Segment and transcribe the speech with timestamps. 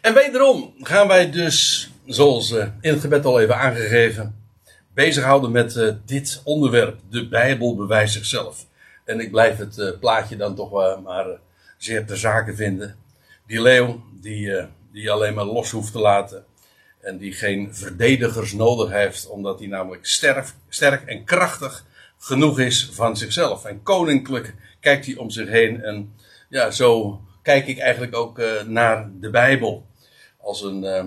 [0.00, 4.34] En wederom gaan wij dus, zoals uh, in het gebed al even aangegeven,
[4.94, 6.98] bezighouden met uh, dit onderwerp.
[7.10, 8.66] De Bijbel bewijst zichzelf.
[9.04, 11.26] En ik blijf het uh, plaatje dan toch maar
[11.78, 12.96] zeer ter zake vinden.
[13.46, 14.52] Die leeuw, die,
[14.92, 16.44] die alleen maar los hoeft te laten.
[17.00, 21.84] En die geen verdedigers nodig heeft, omdat hij namelijk sterk, sterk en krachtig
[22.18, 23.64] genoeg is van zichzelf.
[23.64, 25.82] En koninklijk kijkt hij om zich heen.
[25.82, 26.14] En
[26.48, 29.86] ja, zo kijk ik eigenlijk ook uh, naar de Bijbel.
[30.40, 31.04] Als een, uh,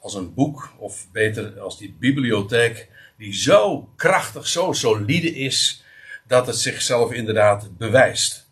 [0.00, 5.84] als een boek, of beter als die bibliotheek, die zo krachtig, zo solide is,
[6.26, 8.48] dat het zichzelf inderdaad bewijst.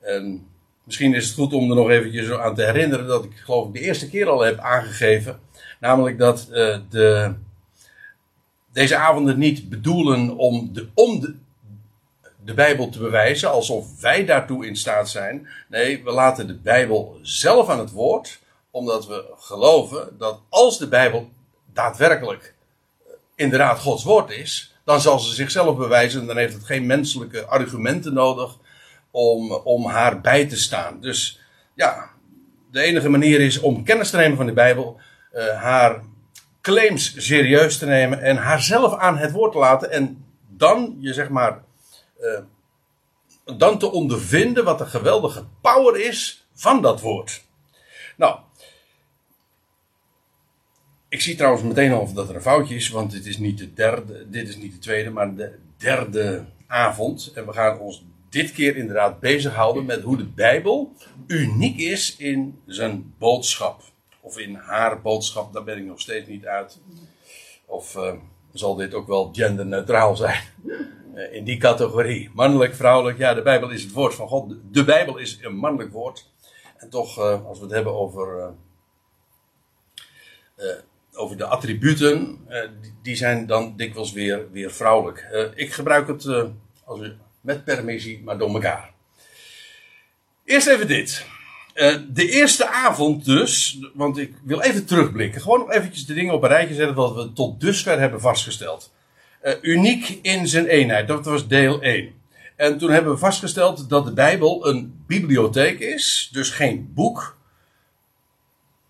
[0.00, 0.46] En
[0.84, 3.72] misschien is het goed om er nog eventjes aan te herinneren dat ik geloof ik
[3.72, 5.40] de eerste keer al heb aangegeven.
[5.80, 7.34] Namelijk dat uh, de,
[8.72, 11.34] deze avonden niet bedoelen om de, om de,
[12.44, 15.48] de Bijbel te bewijzen, alsof wij daartoe in staat zijn.
[15.68, 18.38] Nee, we laten de Bijbel zelf aan het woord,
[18.70, 21.30] omdat we geloven dat als de Bijbel
[21.72, 22.54] daadwerkelijk
[22.98, 26.86] eh, inderdaad Gods woord is, dan zal ze zichzelf bewijzen en dan heeft het geen
[26.86, 28.56] menselijke argumenten nodig
[29.10, 31.00] om, om haar bij te staan.
[31.00, 31.40] Dus
[31.74, 32.10] ja,
[32.70, 35.00] de enige manier is om kennis te nemen van de Bijbel,
[35.34, 36.02] uh, haar
[36.60, 41.28] claims serieus te nemen en haarzelf aan het woord te laten en dan je zeg
[41.28, 41.62] maar
[42.20, 42.40] uh,
[43.58, 47.44] dan te ondervinden wat de geweldige power is van dat woord.
[48.16, 48.38] Nou,
[51.08, 53.72] ik zie trouwens meteen al dat er een foutje is, want dit is niet de
[53.72, 57.32] derde, dit is niet de tweede, maar de derde avond.
[57.34, 60.92] En we gaan ons dit keer inderdaad bezighouden met hoe de Bijbel
[61.26, 63.82] uniek is in zijn boodschap.
[64.20, 66.78] Of in haar boodschap, daar ben ik nog steeds niet uit.
[67.66, 68.12] Of uh,
[68.52, 70.42] zal dit ook wel genderneutraal zijn?
[71.14, 72.30] Uh, in die categorie.
[72.34, 73.18] Mannelijk, vrouwelijk.
[73.18, 74.54] Ja, de Bijbel is het woord van God.
[74.72, 76.30] De Bijbel is een mannelijk woord.
[76.76, 78.52] En toch, uh, als we het hebben over,
[81.12, 82.38] over de attributen,
[83.02, 85.52] die, zijn dan dikwijls weer, weer vrouwelijk.
[85.54, 86.26] ik gebruik het
[86.84, 87.00] als
[87.40, 88.92] met permissie, maar door elkaar.
[90.44, 91.26] Eerst even dit.
[91.74, 95.40] Uh, de eerste avond dus, want ik wil even terugblikken.
[95.40, 98.92] Gewoon eventjes de dingen op een rijtje zetten wat we tot dusver hebben vastgesteld.
[99.42, 102.12] Uh, uniek in zijn eenheid, dat was deel 1.
[102.56, 107.36] En toen hebben we vastgesteld dat de Bijbel een bibliotheek is, dus geen boek.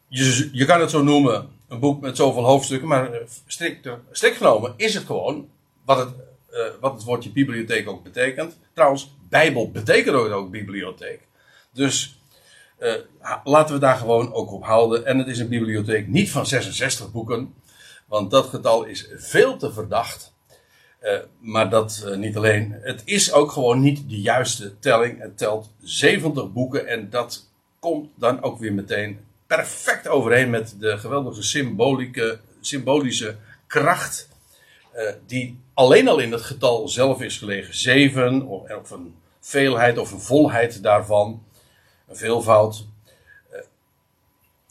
[0.09, 3.11] Je, je kan het zo noemen, een boek met zoveel hoofdstukken, maar
[3.47, 5.49] strikt, strikt genomen is het gewoon
[5.85, 6.09] wat het,
[6.81, 8.59] wat het woordje bibliotheek ook betekent.
[8.75, 11.21] Trouwens, Bijbel betekent ook bibliotheek.
[11.73, 12.20] Dus
[12.81, 12.95] uh,
[13.45, 15.07] laten we daar gewoon ook op houden.
[15.07, 17.55] En het is een bibliotheek niet van 66 boeken,
[18.07, 20.33] want dat getal is veel te verdacht.
[21.03, 22.77] Uh, maar dat uh, niet alleen.
[22.81, 25.21] Het is ook gewoon niet de juiste telling.
[25.21, 27.49] Het telt 70 boeken en dat
[27.79, 33.37] komt dan ook weer meteen perfect overeen met de geweldige symbolieke, symbolische
[33.67, 34.29] kracht.
[35.27, 37.75] die alleen al in het getal zelf is gelegen.
[37.75, 41.43] Zeven, of, of een veelheid of een volheid daarvan
[42.11, 42.87] veelvoud,
[43.53, 43.59] uh,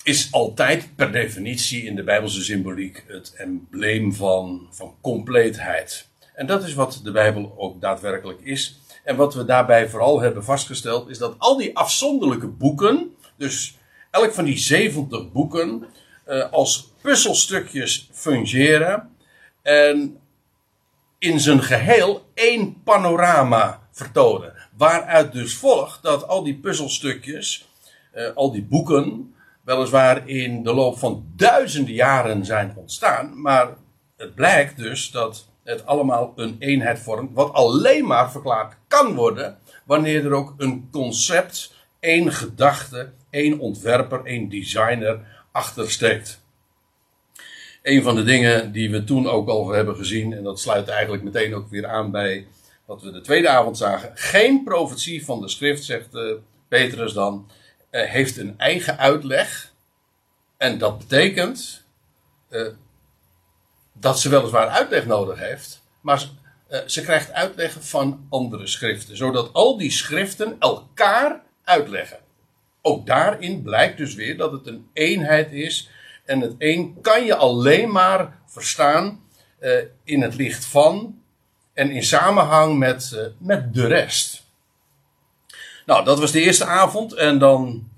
[0.03, 6.07] is altijd per definitie in de Bijbelse symboliek het embleem van, van compleetheid.
[6.33, 8.79] En dat is wat de Bijbel ook daadwerkelijk is.
[9.03, 13.77] En wat we daarbij vooral hebben vastgesteld, is dat al die afzonderlijke boeken, dus
[14.11, 15.85] elk van die 70 boeken,
[16.27, 19.15] uh, als puzzelstukjes fungeren
[19.61, 20.19] en
[21.19, 24.53] in zijn geheel één panorama vertonen.
[24.79, 27.69] Waaruit dus volgt dat al die puzzelstukjes,
[28.15, 33.41] uh, al die boeken, weliswaar in de loop van duizenden jaren zijn ontstaan.
[33.41, 33.75] Maar
[34.17, 39.57] het blijkt dus dat het allemaal een eenheid vormt, wat alleen maar verklaard kan worden
[39.85, 45.19] wanneer er ook een concept, één gedachte, één ontwerper, één designer
[45.51, 46.41] achter steekt.
[47.83, 51.23] Een van de dingen die we toen ook al hebben gezien, en dat sluit eigenlijk
[51.23, 52.47] meteen ook weer aan bij
[52.89, 54.11] wat we de tweede avond zagen.
[54.15, 56.33] Geen profetie van de schrift, zegt uh,
[56.67, 57.49] Petrus dan,
[57.91, 59.73] uh, heeft een eigen uitleg.
[60.57, 61.83] En dat betekent
[62.49, 62.67] uh,
[63.93, 66.29] dat ze weliswaar uitleg nodig heeft, maar
[66.85, 72.19] ze krijgt uitleg van andere schriften, zodat al die schriften elkaar uitleggen.
[72.81, 75.89] Ook daarin blijkt dus weer dat het een eenheid is.
[76.25, 79.23] En het een kan je alleen maar verstaan
[80.03, 81.18] in het licht van
[81.79, 84.43] en in samenhang met, uh, met de rest.
[85.85, 87.13] Nou, dat was de eerste avond.
[87.13, 87.89] En dan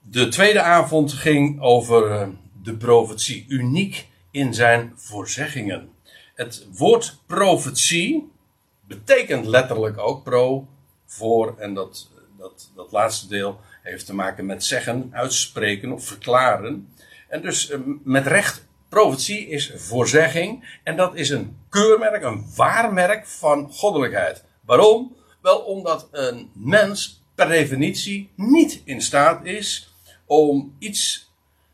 [0.00, 2.28] de tweede avond ging over uh,
[2.62, 3.44] de profetie.
[3.48, 5.88] Uniek in zijn voorzeggingen.
[6.34, 8.32] Het woord profetie
[8.80, 10.68] betekent letterlijk ook pro,
[11.06, 11.54] voor.
[11.58, 16.88] En dat, dat, dat laatste deel heeft te maken met zeggen, uitspreken of verklaren.
[17.28, 20.78] En dus eh, met recht, profetie is voorzegging.
[20.82, 24.44] En dat is een keurmerk, een waarmerk van goddelijkheid.
[24.64, 25.16] Waarom?
[25.42, 29.94] Wel omdat een mens per definitie niet in staat is
[30.26, 31.30] om iets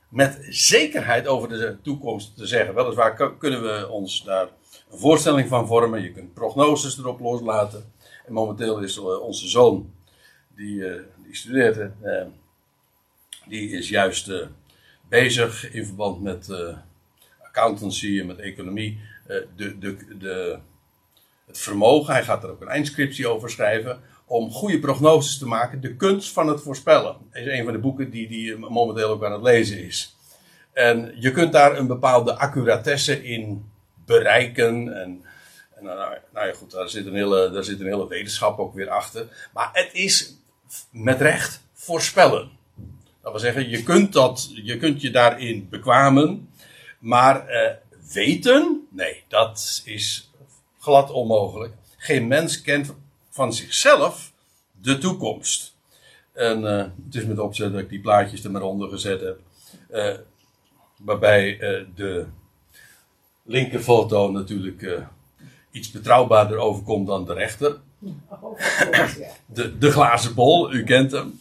[0.08, 2.74] met zekerheid over de toekomst te zeggen.
[2.74, 4.48] Weliswaar kunnen we ons daar
[4.90, 6.02] een voorstelling van vormen.
[6.02, 7.92] Je kunt prognoses erop loslaten.
[8.26, 9.92] En momenteel is eh, onze zoon,
[10.56, 12.22] die, eh, die studeert, uh,
[13.46, 14.30] die is juist
[15.08, 16.48] bezig in verband met
[17.52, 19.00] accountancy en met economie.
[19.56, 20.58] de, de, de,
[21.46, 25.80] het vermogen, hij gaat er ook een eindscriptie over schrijven, om goede prognoses te maken.
[25.80, 27.16] De kunst van het voorspellen.
[27.32, 30.16] Is een van de boeken die hij momenteel ook aan het lezen is.
[30.72, 33.70] En je kunt daar een bepaalde accuratesse in
[34.06, 35.00] bereiken.
[35.00, 35.24] En,
[35.74, 38.74] en nou, nou, ja, goed, daar zit, een hele, daar zit een hele wetenschap ook
[38.74, 39.48] weer achter.
[39.52, 40.36] Maar het is
[40.90, 42.50] met recht voorspellen.
[43.22, 46.48] Dat wil zeggen, je kunt, dat, je, kunt je daarin bekwamen.
[47.02, 47.74] Maar eh,
[48.12, 50.30] weten, nee, dat is
[50.78, 51.74] glad onmogelijk.
[51.96, 52.94] Geen mens kent
[53.30, 54.32] van zichzelf
[54.80, 55.76] de toekomst.
[56.32, 59.38] En uh, het is met opzet dat ik die plaatjes er maar onder gezet heb.
[59.90, 60.14] Uh,
[60.96, 61.56] waarbij
[61.94, 62.26] de
[63.42, 65.06] linkerfoto natuurlijk
[65.70, 67.80] iets betrouwbaarder overkomt dan de rechter.
[69.46, 71.40] De, de glazen bol, u kent hem.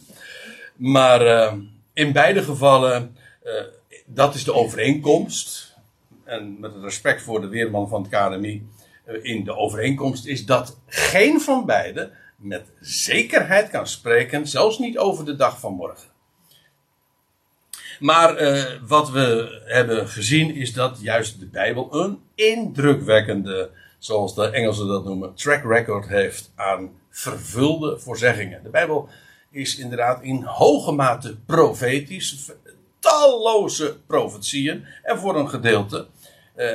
[0.76, 1.52] Maar
[1.92, 3.16] in beide gevallen,
[4.14, 5.76] dat is de overeenkomst.
[6.24, 8.66] En met respect voor de weerman van het KNMI,
[9.22, 15.24] in de overeenkomst is dat geen van beiden met zekerheid kan spreken, zelfs niet over
[15.24, 16.10] de dag van morgen.
[18.00, 24.50] Maar uh, wat we hebben gezien is dat juist de Bijbel een indrukwekkende, zoals de
[24.50, 28.62] Engelsen dat noemen, track record heeft aan vervulde voorzeggingen.
[28.62, 29.08] De Bijbel
[29.50, 32.52] is inderdaad in hoge mate profetisch,
[33.02, 34.84] talloze profetieën.
[35.02, 36.06] En voor een gedeelte
[36.56, 36.70] uh,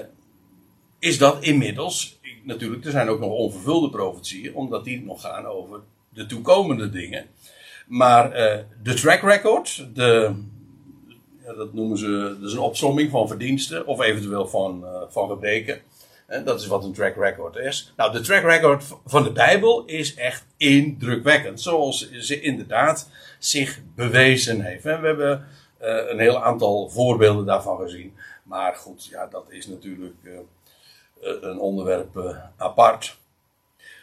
[0.99, 5.79] is dat inmiddels, natuurlijk, er zijn ook nog onvervulde profetieën, omdat die nog gaan over
[6.09, 7.25] de toekomende dingen.
[7.87, 10.43] Maar uh, de track record, de,
[11.55, 15.81] dat noemen ze, dat is een opsomming van verdiensten of eventueel van, uh, van gebreken.
[16.25, 17.93] En dat is wat een track record is.
[17.97, 21.61] Nou, de track record van de Bijbel is echt indrukwekkend.
[21.61, 23.09] Zoals ze inderdaad
[23.39, 24.85] zich bewezen heeft.
[24.85, 25.47] En we hebben
[25.79, 28.15] een heel aantal voorbeelden daarvan gezien.
[28.43, 30.39] Maar goed, ja, dat is natuurlijk uh,
[31.41, 33.17] een onderwerp apart.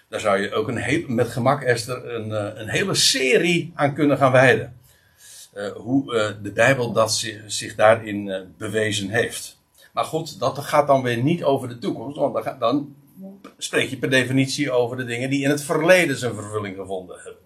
[0.09, 2.31] Daar zou je ook een met gemak, Esther, een,
[2.61, 4.79] een hele serie aan kunnen gaan wijden.
[5.75, 7.13] Hoe de Bijbel dat
[7.47, 9.59] zich, daarin bewezen heeft.
[9.93, 12.95] Maar goed, dat gaat dan weer niet over de toekomst, want dan, dan,
[13.59, 17.43] spreek je per definitie over de dingen die in het verleden zijn vervulling gevonden hebben.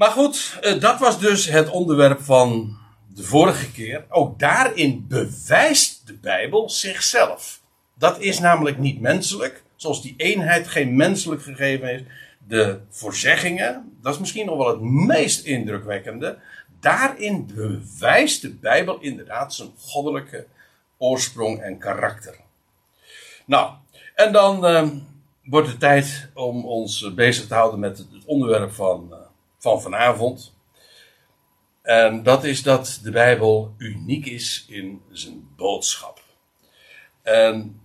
[0.00, 2.78] Maar goed, dat was dus het onderwerp van
[3.14, 4.04] de vorige keer.
[4.08, 7.60] Ook daarin bewijst de Bijbel zichzelf.
[7.94, 12.02] Dat is namelijk niet menselijk, zoals die eenheid geen menselijk gegeven is
[12.46, 16.38] de voorzeggingen, dat is misschien nog wel het meest indrukwekkende.
[16.80, 20.46] Daarin bewijst de Bijbel inderdaad zijn goddelijke
[20.98, 22.36] oorsprong en karakter.
[23.46, 23.72] Nou,
[24.14, 24.88] en dan uh,
[25.44, 29.16] wordt het tijd om ons bezig te houden met het onderwerp van, uh,
[29.60, 30.54] van vanavond.
[31.82, 36.22] En dat is dat de Bijbel uniek is in zijn boodschap.
[37.22, 37.80] En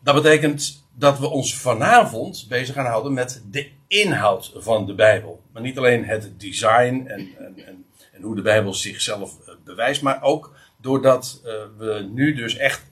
[0.00, 5.42] dat betekent dat we ons vanavond bezig gaan houden met de inhoud van de Bijbel.
[5.52, 10.02] Maar niet alleen het design en, en, en, en hoe de Bijbel zichzelf eh, bewijst,
[10.02, 12.82] maar ook doordat uh, we nu dus echt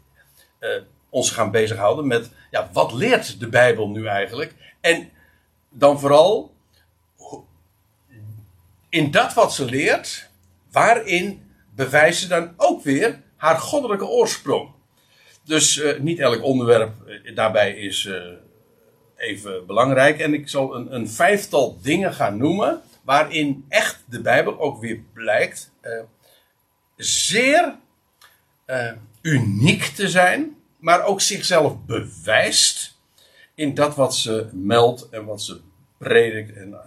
[0.61, 0.71] uh,
[1.09, 4.55] ons gaan bezighouden met, ja, wat leert de Bijbel nu eigenlijk?
[4.81, 5.11] En
[5.69, 6.55] dan vooral
[8.91, 10.29] in dat wat ze leert,
[10.73, 14.71] waarin bewijst ze dan ook weer haar goddelijke oorsprong.
[15.45, 18.17] Dus uh, niet elk onderwerp uh, daarbij is uh,
[19.17, 20.19] even belangrijk.
[20.19, 22.83] En ik zal een, een, vijftal dingen gaan noemen.
[23.03, 25.73] waarin echt de Bijbel ook weer blijkt.
[26.97, 27.75] zeer
[29.23, 30.57] uniek te zijn.
[30.79, 32.99] maar ook zichzelf bewijst.
[33.55, 35.61] in dat wat ze meldt en wat ze
[35.99, 36.57] predikt.
[36.57, 36.81] En,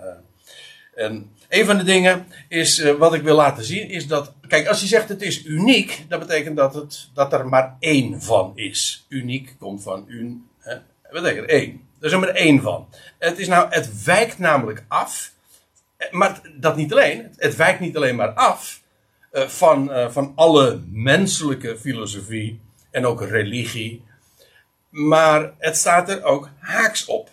[0.95, 4.33] en een van de dingen is, uh, wat ik wil laten zien, is dat.
[4.47, 8.21] Kijk, als je zegt het is uniek, dat betekent dat, het, dat er maar één
[8.21, 9.05] van is.
[9.09, 10.47] Uniek komt van un.
[10.59, 10.75] Hè,
[11.11, 11.81] betekent één.
[11.99, 12.87] Er is er maar één van.
[13.19, 15.31] Het, is nou, het wijkt namelijk af.
[15.97, 17.33] Eh, maar dat niet alleen.
[17.35, 18.81] Het wijkt niet alleen maar af
[19.33, 22.59] uh, van, van alle menselijke filosofie
[22.91, 24.03] en ook religie.
[24.89, 27.29] Maar het staat er ook haaks op.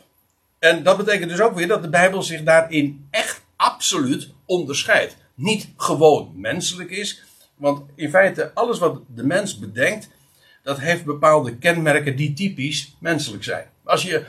[0.58, 5.16] En dat betekent dus ook weer dat de Bijbel zich daarin echt absoluut onderscheidt.
[5.34, 7.22] Niet gewoon menselijk is,
[7.56, 10.08] want in feite alles wat de mens bedenkt,
[10.62, 13.66] dat heeft bepaalde kenmerken die typisch menselijk zijn.
[13.84, 14.26] Als, je,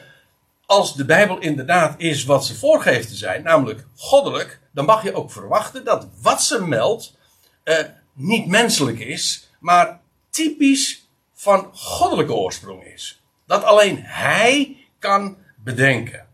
[0.65, 5.13] als de Bijbel inderdaad is wat ze voorgeeft te zijn, namelijk goddelijk, dan mag je
[5.13, 7.17] ook verwachten dat wat ze meldt
[7.63, 7.77] eh,
[8.13, 13.21] niet menselijk is, maar typisch van goddelijke oorsprong is.
[13.45, 16.27] Dat alleen Hij kan bedenken.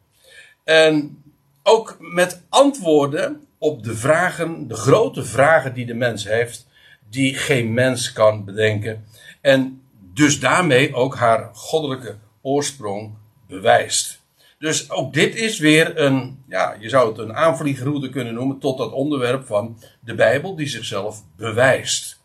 [0.63, 1.21] En
[1.67, 6.67] ook met antwoorden op de vragen, de grote vragen die de mens heeft,
[7.09, 9.05] die geen mens kan bedenken.
[9.41, 9.81] En
[10.13, 13.13] dus daarmee ook haar goddelijke oorsprong
[13.47, 14.21] bewijst.
[14.59, 18.77] Dus ook dit is weer een, ja, je zou het een aanvliegroute kunnen noemen tot
[18.77, 22.19] dat onderwerp van de Bijbel die zichzelf bewijst.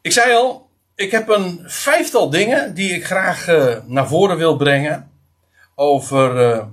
[0.00, 4.56] Ik zei al, ik heb een vijftal dingen die ik graag uh, naar voren wil
[4.56, 5.11] brengen
[5.82, 6.64] over uh,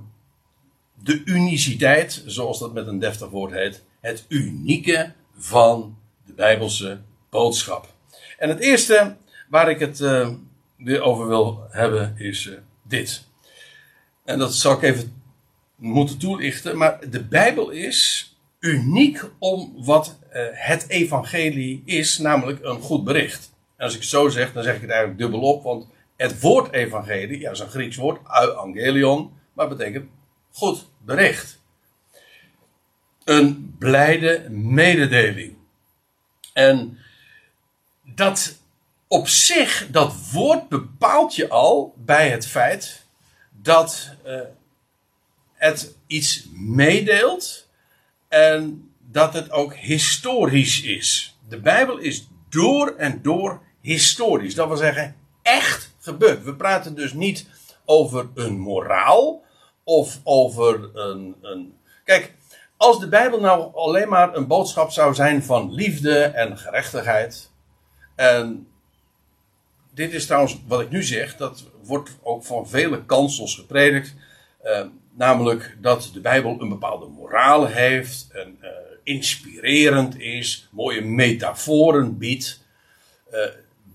[0.94, 7.00] de uniciteit, zoals dat met een deftig woord heet, het unieke van de Bijbelse
[7.30, 7.94] boodschap.
[8.38, 9.16] En het eerste
[9.48, 10.28] waar ik het uh,
[10.76, 12.50] weer over wil hebben is
[12.82, 13.24] dit.
[14.24, 15.22] En dat zal ik even
[15.76, 20.18] moeten toelichten, maar de Bijbel is uniek om wat
[20.52, 23.52] het evangelie is, namelijk een goed bericht.
[23.76, 25.86] En als ik het zo zeg, dan zeg ik het eigenlijk dubbel op, want
[26.20, 30.10] het woord evangelie, ja, is een Grieks woord, evangelion, maar betekent
[30.52, 31.60] goed bericht.
[33.24, 35.56] Een blijde mededeling.
[36.52, 36.98] En
[38.02, 38.58] dat
[39.08, 43.06] op zich, dat woord bepaalt je al bij het feit
[43.50, 44.40] dat uh,
[45.54, 47.68] het iets meedeelt
[48.28, 51.38] en dat het ook historisch is.
[51.48, 54.54] De Bijbel is door en door historisch.
[54.54, 56.44] Dat wil zeggen, echt gebeurd.
[56.44, 57.46] We praten dus niet
[57.84, 59.42] over een moraal
[59.84, 61.74] of over een, een.
[62.04, 62.34] Kijk,
[62.76, 67.50] als de Bijbel nou alleen maar een boodschap zou zijn van liefde en gerechtigheid.
[68.14, 68.68] En
[69.94, 74.14] dit is trouwens wat ik nu zeg, dat wordt ook van vele kansels gepredikt.
[74.64, 78.68] Uh, namelijk dat de Bijbel een bepaalde moraal heeft en uh,
[79.02, 82.64] inspirerend is, mooie metaforen biedt.
[83.32, 83.38] Uh,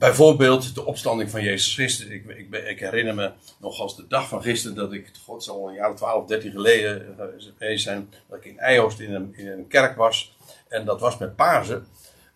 [0.06, 2.08] bijvoorbeeld de opstanding van Jezus Christus.
[2.08, 5.68] Ik, ik, ik, herinner me nog als de dag van gisteren dat ik, god zal
[5.68, 7.16] een jaar of 12, 13 geleden
[7.58, 10.38] geweest zijn, dat ik in Eijoost in een, in een kerk was.
[10.68, 11.88] En dat was met Pasen.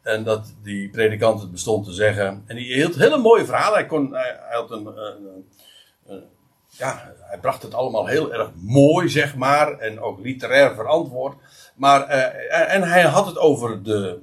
[0.02, 2.44] En dat die predikant het bestond te zeggen.
[2.46, 3.78] En die hield hele mooie verhalen.
[3.78, 5.46] Hij, kon, hij, had een, een,
[6.08, 6.24] een,
[6.68, 9.78] ja, hij bracht het allemaal heel erg mooi, zeg maar.
[9.78, 11.36] En ook literair verantwoord.
[11.76, 14.20] Maar, uh, en hij had het over de,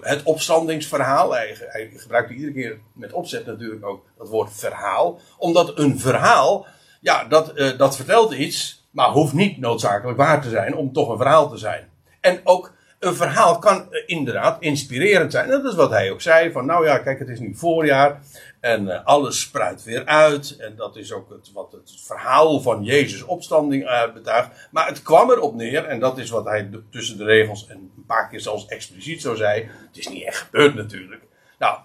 [0.00, 1.34] het opstandingsverhaal.
[1.34, 5.20] Hij, hij gebruikte iedere keer met opzet natuurlijk ook het woord verhaal.
[5.38, 6.66] Omdat een verhaal,
[7.00, 8.84] ja, dat, uh, dat vertelt iets.
[8.90, 11.88] Maar hoeft niet noodzakelijk waar te zijn om toch een verhaal te zijn.
[12.20, 15.48] En ook een verhaal kan inderdaad inspirerend zijn.
[15.48, 18.20] Dat is wat hij ook zei: van nou ja, kijk, het is nu voorjaar.
[18.66, 20.56] En uh, alles spruit weer uit.
[20.56, 24.46] En dat is ook het, wat het verhaal van Jezus' opstanding uh.
[24.70, 28.04] Maar het kwam erop neer, en dat is wat hij tussen de regels en een
[28.06, 29.68] paar keer zelfs expliciet zo zei.
[29.86, 31.22] Het is niet echt gebeurd natuurlijk.
[31.58, 31.78] Nou,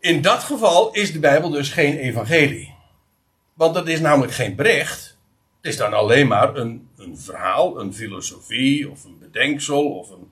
[0.00, 2.74] in dat geval is de Bijbel dus geen evangelie.
[3.54, 5.18] Want dat is namelijk geen bericht.
[5.56, 10.30] Het is dan alleen maar een, een verhaal, een filosofie of een bedenksel of een.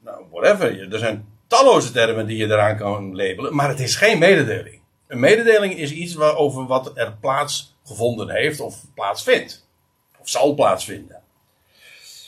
[0.00, 0.92] Nou, whatever.
[0.92, 4.80] Er zijn talloze termen die je eraan kan labelen, maar het is geen mededeling.
[5.06, 9.66] Een mededeling is iets over wat er plaatsgevonden heeft of plaatsvindt.
[10.20, 11.22] Of zal plaatsvinden.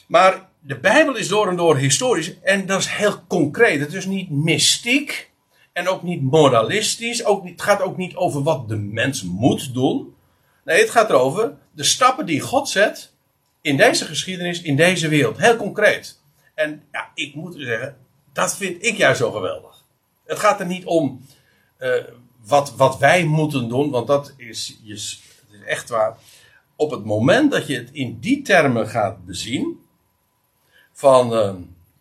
[0.06, 3.80] Maar de Bijbel is door en door historisch en dat is heel concreet.
[3.80, 5.30] Het is niet mystiek
[5.72, 7.24] en ook niet moralistisch.
[7.24, 10.14] Ook het gaat ook niet over wat de mens moet doen.
[10.64, 13.12] Nee, het gaat erover de stappen die God zet
[13.60, 15.38] in deze geschiedenis, in deze wereld.
[15.38, 16.20] Heel concreet.
[16.54, 17.96] En ja, ik moet zeggen,
[18.32, 19.84] dat vind ik juist zo geweldig.
[20.24, 21.26] Het gaat er niet om
[21.78, 21.94] uh,
[22.46, 25.22] wat, wat wij moeten doen, want dat is, het is
[25.66, 26.16] echt waar.
[26.76, 29.80] Op het moment dat je het in die termen gaat bezien,
[30.92, 31.54] van uh,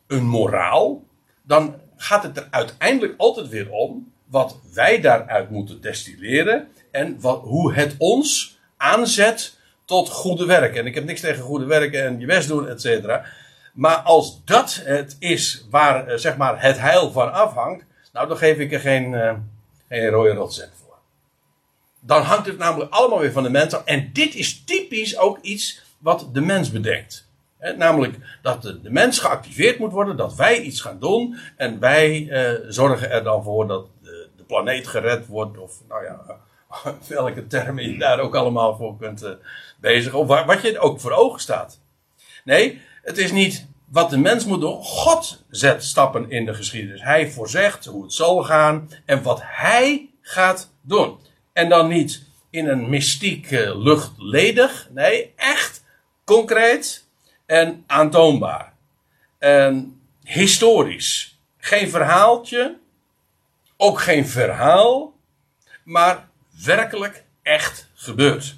[0.08, 1.04] een moraal,
[1.42, 7.42] dan gaat het er uiteindelijk altijd weer om wat wij daaruit moeten destilleren en wat,
[7.42, 10.80] hoe het ons aanzet tot goede werken.
[10.80, 13.26] En ik heb niks tegen goede werken en je best doen, et cetera.
[13.74, 18.38] Maar als dat het is waar eh, zeg maar, het heil van afhangt, nou dan
[18.38, 19.34] geef ik er geen, uh,
[19.88, 20.98] geen rode rotzet voor.
[22.00, 23.84] Dan hangt het namelijk allemaal weer van de mens af.
[23.84, 27.28] En dit is typisch ook iets wat de mens bedenkt.
[27.78, 31.38] Namelijk dat de, mens geactiveerd moet worden, dat wij iets gaan doen.
[31.56, 35.58] En wij uh, zorgen er dan voor dat de, de, planeet gered wordt.
[35.58, 36.22] Of nou ja,
[37.08, 39.30] welke termen je daar ook allemaal voor kunt uh,
[39.78, 40.14] bezig.
[40.14, 41.80] Of wat je ook voor ogen staat.
[42.44, 44.84] Nee, het is niet wat de mens moet doen.
[44.84, 47.02] God zet stappen in de geschiedenis.
[47.02, 51.20] Hij voorzegt hoe het zal gaan en wat hij gaat doen.
[51.54, 54.88] En dan niet in een mystiek luchtledig.
[54.92, 55.84] Nee, echt
[56.24, 57.06] concreet
[57.46, 58.74] en aantoonbaar.
[59.40, 61.40] En historisch.
[61.58, 62.78] Geen verhaaltje.
[63.78, 65.14] Ook geen verhaal.
[65.84, 66.28] Maar
[66.66, 68.58] werkelijk echt gebeurd.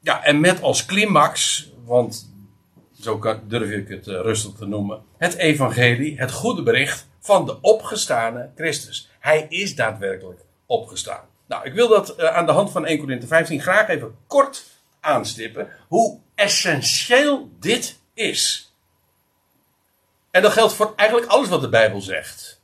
[0.00, 2.33] Ja, en met als climax, want
[3.04, 7.60] zo durf ik het uh, rustig te noemen, het evangelie, het goede bericht van de
[7.60, 9.10] opgestane Christus.
[9.20, 11.24] Hij is daadwerkelijk opgestaan.
[11.46, 14.64] Nou, ik wil dat uh, aan de hand van 1 Corinthië 15 graag even kort
[15.00, 18.72] aanstippen, hoe essentieel dit is.
[20.30, 22.62] En dat geldt voor eigenlijk alles wat de Bijbel zegt.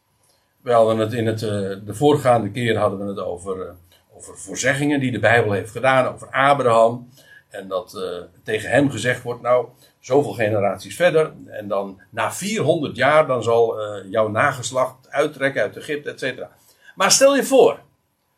[0.60, 1.50] We hadden het in het, uh,
[1.84, 3.74] de voorgaande keer hadden we het over
[4.16, 7.08] over voorzeggingen die de Bijbel heeft gedaan over Abraham.
[7.48, 8.02] En dat
[8.42, 9.68] tegen hem gezegd wordt, nou,
[10.00, 11.32] zoveel generaties verder.
[11.46, 16.50] En dan na 400 jaar, dan zal uh, jouw nageslacht uittrekken uit Egypte, et cetera.
[16.94, 17.80] Maar stel je voor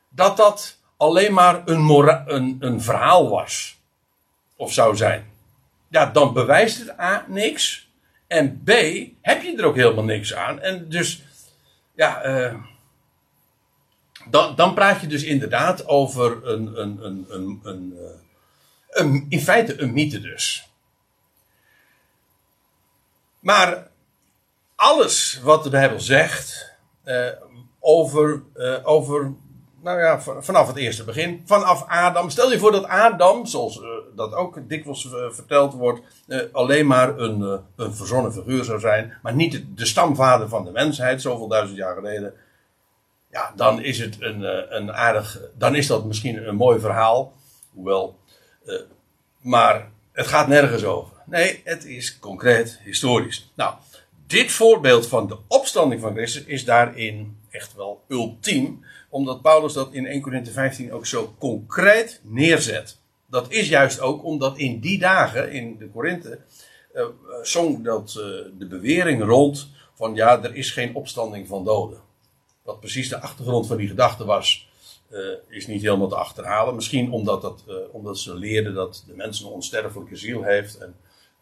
[0.08, 1.88] dat dat alleen maar een,
[2.26, 3.80] een, een verhaal was.
[4.56, 5.30] Of zou zijn.
[5.88, 7.90] Ja, dan bewijst het A niks.
[8.26, 8.70] En B,
[9.20, 10.60] heb je er ook helemaal niks aan.
[10.60, 11.22] En dus,
[11.94, 12.54] ja, uh,
[14.30, 18.04] dan, dan praat je dus inderdaad over een, een, een, een, een, eh,
[18.88, 20.71] een in feite een mythe dus.
[23.42, 23.90] Maar
[24.76, 26.72] alles wat de Bijbel zegt
[27.04, 27.28] uh,
[27.80, 29.32] over, uh, over,
[29.82, 32.30] nou ja, vanaf het eerste begin, vanaf Adam.
[32.30, 36.00] Stel je voor dat Adam, zoals uh, dat ook dikwijls verteld wordt,
[36.52, 40.70] alleen maar een, een verzonnen figuur zou zijn, maar niet de, de stamvader van de
[40.70, 42.34] mensheid, zoveel duizend jaar geleden
[43.32, 45.40] ja, dan is het een, eh, een aardig.
[45.58, 47.32] Dan is dat misschien een mooi verhaal.
[47.72, 48.18] Hoewel.
[49.40, 51.12] Maar het gaat nergens over.
[51.26, 53.52] Nee, het is concreet historisch.
[53.54, 53.74] Nou,
[54.26, 58.84] dit voorbeeld van de opstanding van Christus is daarin echt wel ultiem.
[59.08, 62.98] Omdat Paulus dat in 1 Corinthië 15 ook zo concreet neerzet.
[63.26, 66.38] Dat is juist ook omdat in die dagen in de Korinthe
[66.94, 67.04] uh,
[67.42, 68.24] zong dat uh,
[68.58, 72.00] de bewering rond van ja, er is geen opstanding van doden.
[72.62, 74.68] Wat precies de achtergrond van die gedachte was,
[75.12, 76.74] uh, is niet helemaal te achterhalen.
[76.74, 80.78] Misschien omdat, dat, uh, omdat ze leerden dat de mens een onsterfelijke ziel heeft.
[80.78, 80.96] En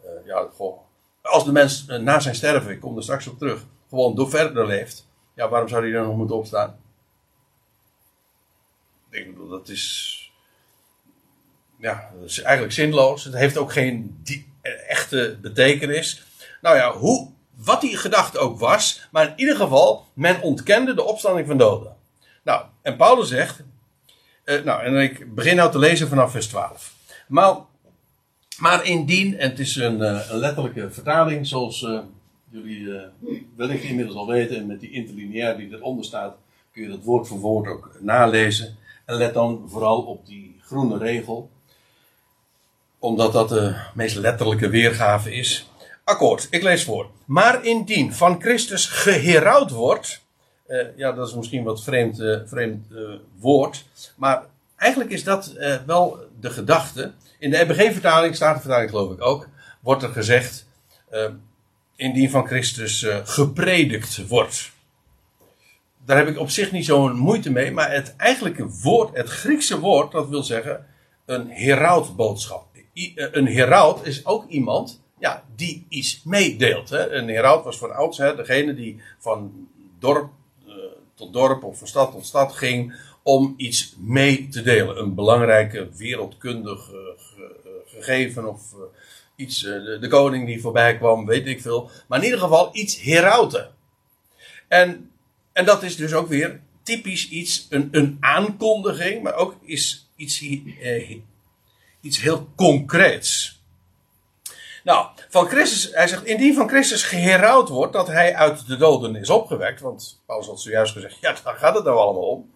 [0.04, 0.78] uh, ja, goh,
[1.22, 4.66] als de mens na zijn sterven, ik kom er straks op terug, gewoon door verder
[4.66, 5.08] leeft.
[5.34, 6.80] Ja, waarom zou hij dan nog moeten opstaan?
[9.10, 10.16] Ik bedoel, dat is.
[11.78, 13.24] Ja, dat is eigenlijk zinloos.
[13.24, 14.52] Het heeft ook geen die,
[14.86, 16.22] echte betekenis.
[16.60, 21.02] Nou ja, hoe wat die gedachte ook was, maar in ieder geval, men ontkende de
[21.02, 21.96] opstanding van doden.
[22.42, 23.62] Nou, en Paulus zegt,
[24.44, 26.94] uh, nou, en ik begin nou te lezen vanaf vers 12.
[27.28, 27.56] Maar,
[28.58, 32.00] maar indien, en het is een, uh, een letterlijke vertaling, zoals uh,
[32.50, 32.88] jullie
[33.56, 36.36] wellicht inmiddels al weten, en met die interlineair die eronder staat,
[36.72, 38.76] kun je dat woord voor woord ook nalezen.
[39.04, 41.50] En let dan vooral op die groene regel,
[42.98, 45.70] omdat dat de meest letterlijke weergave is.
[46.04, 47.10] Akkoord, ik lees voor.
[47.24, 50.22] Maar indien van Christus geherouwd wordt.
[50.70, 53.84] Uh, ja, dat is misschien wat vreemd, uh, vreemd uh, woord.
[54.16, 54.42] Maar
[54.76, 55.54] eigenlijk is dat
[55.86, 57.12] wel de gedachte.
[57.38, 59.48] In de EBG-vertaling, staat de vertaling geloof ik ook.
[59.80, 60.66] Wordt er gezegd.
[61.96, 64.70] indien van Christus gepredikt wordt.
[66.04, 67.72] Daar heb ik op zich niet zo'n moeite mee.
[67.72, 70.86] Maar het eigenlijke woord, het Griekse woord, dat wil zeggen.
[71.26, 72.66] Een herautboodschap.
[73.14, 76.88] Een heraut is ook iemand ja, die iets meedeelt.
[76.88, 77.10] Hè.
[77.10, 80.30] Een heraut was van oudsher degene die van dorp
[81.20, 84.98] tot dorp of van stad tot stad ging om iets mee te delen.
[84.98, 88.80] Een belangrijke wereldkundig uh, ge, gegeven of uh,
[89.36, 91.90] iets, de, de, koning die voorbij kwam, weet ik veel.
[92.08, 93.70] Maar in ieder geval iets herauten.
[94.68, 95.10] En,
[95.52, 100.44] en dat is dus ook weer typisch iets, een, een aankondiging, maar ook is iets,
[102.00, 103.59] iets heel concreets.
[104.84, 109.16] Nou, van Christus, hij zegt, indien van Christus geherouwd wordt dat hij uit de doden
[109.16, 112.50] is opgewekt, want Paulus had zojuist gezegd, ja, daar gaat het nou allemaal om.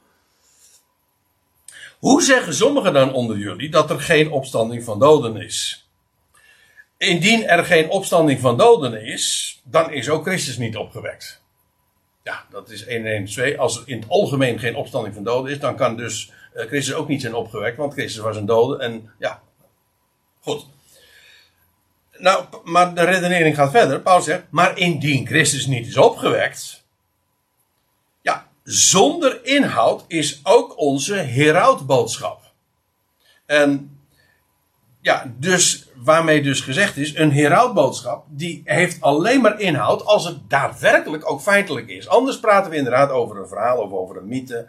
[1.98, 5.88] Hoe zeggen sommigen dan onder jullie dat er geen opstanding van doden is?
[6.96, 11.42] Indien er geen opstanding van doden is, dan is ook Christus niet opgewekt.
[12.22, 13.58] Ja, dat is 1 1 2.
[13.58, 16.94] Als er in het algemeen geen opstanding van doden is, dan kan dus uh, Christus
[16.94, 19.42] ook niet zijn opgewekt, want Christus was een dode en ja,
[20.40, 20.66] goed.
[22.24, 24.00] Nou, maar de redenering gaat verder.
[24.00, 26.84] Paulus zegt, maar indien Christus niet is opgewekt.
[28.22, 32.52] Ja, zonder inhoud is ook onze herautboodschap.
[33.46, 34.00] En
[35.00, 40.50] ja, dus waarmee dus gezegd is, een herautboodschap die heeft alleen maar inhoud als het
[40.50, 42.08] daadwerkelijk ook feitelijk is.
[42.08, 44.68] Anders praten we inderdaad over een verhaal of over een mythe.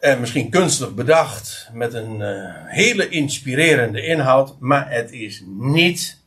[0.00, 6.20] En misschien kunstig bedacht, met een uh, hele inspirerende inhoud, maar het is niet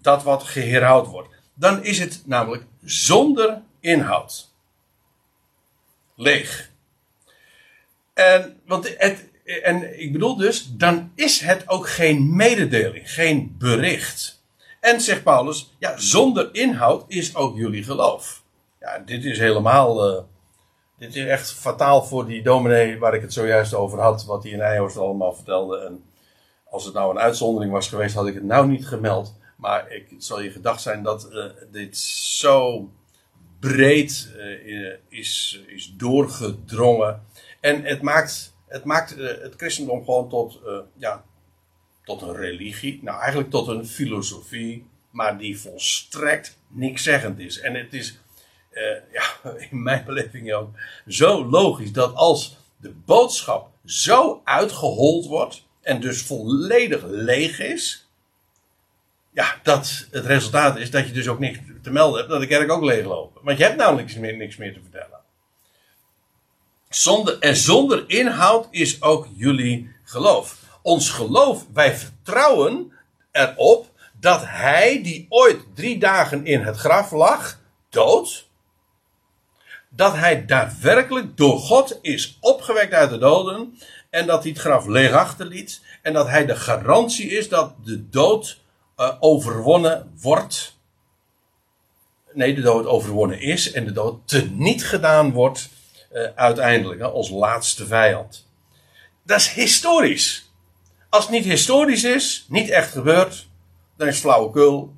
[0.00, 1.28] dat wat geherhoud wordt.
[1.54, 4.48] Dan is het namelijk zonder inhoud.
[6.16, 6.70] Leeg.
[8.14, 9.28] En, want het,
[9.62, 14.42] en ik bedoel dus, dan is het ook geen mededeling, geen bericht.
[14.80, 18.42] En zegt Paulus, ja, zonder inhoud is ook jullie geloof.
[18.80, 20.22] Ja, dit is helemaal, uh,
[21.00, 24.52] dit is echt fataal voor die dominee waar ik het zojuist over had, wat hij
[24.52, 25.78] in Eijhorst allemaal vertelde.
[25.78, 26.04] En
[26.64, 29.38] als het nou een uitzondering was geweest, had ik het nou niet gemeld.
[29.56, 32.90] Maar ik, zal je gedacht zijn dat uh, dit zo
[33.60, 37.22] breed uh, is, is doorgedrongen.
[37.60, 40.60] En het maakt het maakt uh, het christendom gewoon tot,
[40.96, 41.24] ja,
[42.04, 43.00] tot een religie.
[43.02, 44.86] Nou, eigenlijk tot een filosofie.
[45.10, 47.60] Maar die volstrekt niks zeggend is.
[47.60, 48.18] En het is,
[49.12, 50.70] ja, in mijn beleving ook,
[51.06, 55.68] zo logisch dat als de boodschap zo uitgehold wordt.
[55.82, 58.08] En dus volledig leeg is.
[59.32, 62.30] Ja, dat het resultaat is dat je dus ook niks te melden hebt.
[62.30, 63.40] Dat de kerk ook leeglopen.
[63.44, 65.18] Want je hebt namelijk niks meer, niks meer te vertellen.
[66.88, 70.58] Zonder, en zonder inhoud is ook jullie geloof.
[70.82, 72.92] Ons geloof, wij vertrouwen
[73.32, 78.48] erop dat hij die ooit drie dagen in het graf lag, dood,
[79.90, 83.78] dat hij daadwerkelijk door God is opgewekt uit de doden
[84.10, 88.08] en dat hij het graf leeg achterliet en dat hij de garantie is dat de
[88.08, 88.60] dood
[88.96, 90.78] uh, overwonnen wordt.
[92.32, 95.68] Nee, de dood overwonnen is en de dood teniet gedaan wordt
[96.12, 98.48] uh, uiteindelijk, als laatste vijand.
[99.22, 100.50] Dat is historisch.
[101.08, 103.48] Als het niet historisch is, niet echt gebeurd,
[103.96, 104.94] dan is het flauwekul.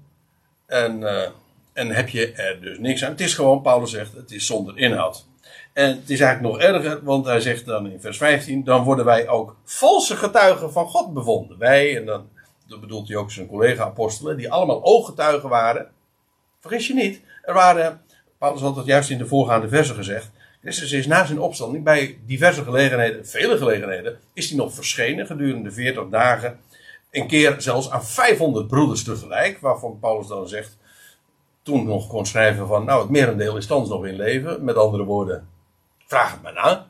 [0.67, 1.29] En, uh,
[1.73, 3.11] en heb je er dus niks aan.
[3.11, 5.27] Het is gewoon, Paulus zegt, het is zonder inhoud.
[5.73, 9.05] En het is eigenlijk nog erger, want hij zegt dan in vers 15: dan worden
[9.05, 11.59] wij ook valse getuigen van God bevonden.
[11.59, 12.29] Wij, en dan,
[12.67, 15.91] dat bedoelt hij ook zijn collega-apostelen, die allemaal ooggetuigen waren.
[16.61, 18.01] Vergis je niet, er waren,
[18.39, 20.31] Paulus had het juist in de voorgaande versen gezegd,
[20.63, 25.71] Christus is na zijn opstanding bij diverse gelegenheden, vele gelegenheden, is hij nog verschenen gedurende
[25.71, 26.59] 40 dagen.
[27.11, 30.77] Een keer zelfs aan 500 broeders tegelijk, waarvan Paulus dan zegt,
[31.63, 34.65] toen nog kon schrijven van, nou het merendeel is thans nog in leven.
[34.65, 35.49] Met andere woorden,
[36.07, 36.89] vraag het maar na.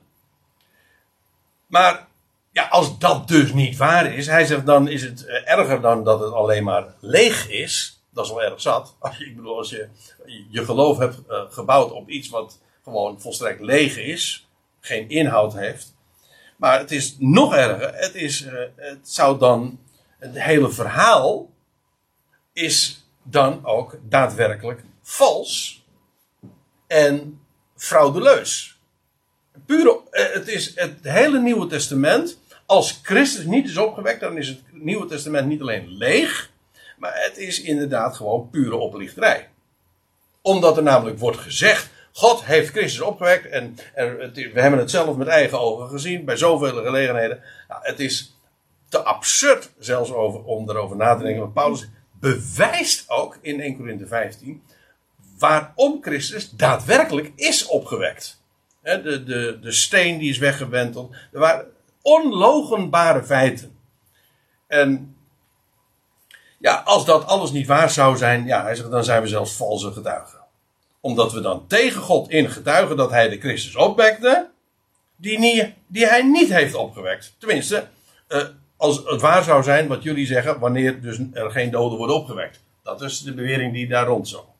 [1.66, 2.06] Maar
[2.52, 6.04] ja, als dat dus niet waar is, hij zegt dan is het eh, erger dan
[6.04, 8.02] dat het alleen maar leeg is.
[8.10, 8.96] Dat is wel erg zat.
[9.00, 9.88] Als je, ik bedoel, als je
[10.50, 14.48] je geloof hebt uh, gebouwd op iets wat gewoon volstrekt leeg is,
[14.80, 15.94] geen inhoud heeft.
[16.56, 17.94] Maar het is nog erger.
[17.94, 19.80] Het, is, uh, het zou dan.
[20.18, 21.50] Het hele verhaal
[22.52, 25.84] is dan ook daadwerkelijk vals
[26.86, 27.40] en
[27.76, 28.80] fraudeleus.
[29.66, 32.38] Pure, uh, het is het hele Nieuwe Testament.
[32.66, 36.50] Als Christus niet is opgewekt, dan is het Nieuwe Testament niet alleen leeg,
[36.98, 39.48] maar het is inderdaad gewoon pure oplichterij.
[40.40, 45.28] Omdat er namelijk wordt gezegd God heeft Christus opgewekt en, we hebben het zelf met
[45.28, 47.42] eigen ogen gezien bij zoveel gelegenheden.
[47.68, 48.36] Nou, het is
[48.88, 51.40] te absurd zelfs over, om erover na te denken.
[51.40, 51.88] Want Paulus
[52.22, 54.62] bewijst ook in 1 Corinthië 15
[55.38, 58.42] waarom Christus daadwerkelijk is opgewekt.
[58.82, 61.14] de, de, de steen die is weggewenteld.
[61.32, 61.66] Er waren
[62.02, 63.78] onlogenbare feiten.
[64.66, 65.16] En
[66.58, 69.56] ja, als dat alles niet waar zou zijn, ja, hij zegt, dan zijn we zelfs
[69.56, 70.40] valse getuigen
[71.02, 74.50] omdat we dan tegen God in getuigen dat hij de Christus opwekte,
[75.16, 77.34] die, niet, die hij niet heeft opgewekt.
[77.38, 77.88] Tenminste,
[78.28, 78.46] uh,
[78.82, 82.60] als het waar zou zijn wat jullie zeggen, wanneer dus er geen doden worden opgewekt.
[82.82, 84.54] Dat is de bewering die daar rond zo.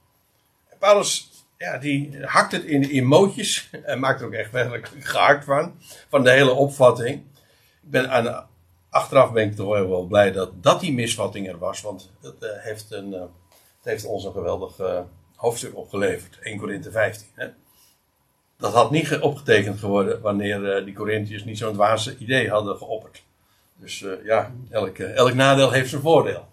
[0.78, 5.44] Paulus, ja, die hakt het in, in mootjes en maakt er ook echt werkelijk gehakt
[5.44, 5.74] van,
[6.08, 7.22] van de hele opvatting.
[7.82, 8.46] Ik ben aan,
[8.90, 12.50] achteraf ben ik toch wel blij dat, dat die misvatting er was, want het, uh,
[12.52, 15.04] heeft, een, uh, het heeft ons een geweldig
[15.36, 17.26] hoofdstuk opgeleverd, 1 Korinthe 15.
[17.34, 17.48] Hè?
[18.56, 23.22] Dat had niet opgetekend geworden wanneer die Corinthiërs niet zo'n dwaze idee hadden geopperd.
[23.82, 26.48] Dus uh, ja, elk, uh, elk nadeel heeft zijn voordeel.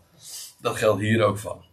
[0.62, 1.66] Dat geldt hier ook van.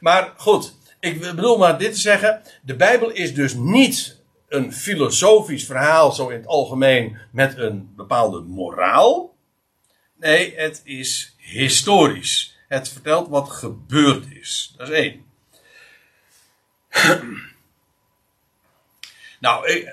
[0.00, 2.42] Maar goed, ik bedoel maar dit te zeggen.
[2.62, 8.40] De Bijbel is dus niet een filosofisch verhaal, zo in het algemeen, met een bepaalde
[8.40, 9.34] moraal.
[10.16, 12.56] Nee, het is historisch.
[12.68, 14.74] Het vertelt wat gebeurd is.
[14.76, 15.24] Dat is één.
[19.40, 19.88] Nou,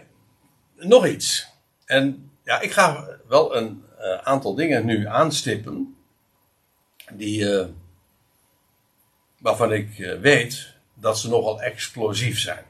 [0.75, 1.47] nog iets.
[1.85, 5.95] En ja, ik ga wel een uh, aantal dingen nu aanstippen.
[7.13, 7.65] Die, uh,
[9.39, 12.63] waarvan ik uh, weet dat ze nogal explosief zijn.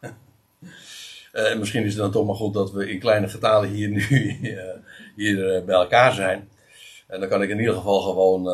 [1.32, 4.02] En misschien is het dan toch maar goed dat we in kleine getalen hier nu
[5.16, 6.48] hier, bij elkaar zijn.
[7.06, 8.46] En dan kan ik in ieder geval gewoon,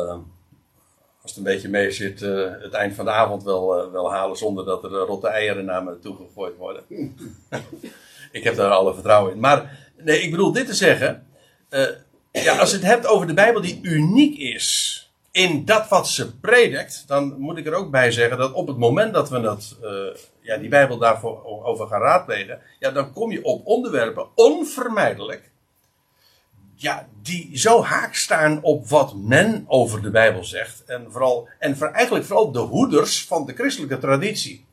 [1.21, 4.65] als het een beetje mee zit, het eind van de avond wel, wel halen zonder
[4.65, 6.83] dat er rotte eieren naar me toe gegooid worden.
[8.31, 9.39] ik heb daar alle vertrouwen in.
[9.39, 11.28] Maar nee, ik bedoel dit te zeggen.
[11.69, 11.85] Uh,
[12.31, 16.37] ja, als je het hebt over de Bijbel die uniek is in dat wat ze
[16.37, 19.77] predikt, dan moet ik er ook bij zeggen dat op het moment dat we dat,
[19.83, 25.51] uh, ja, die Bijbel daarvoor over gaan raadplegen, ja, dan kom je op onderwerpen onvermijdelijk,
[26.75, 30.83] ja, die zo haak staan op wat men over de Bijbel zegt.
[30.85, 34.65] En, vooral, en eigenlijk vooral de hoeders van de christelijke traditie.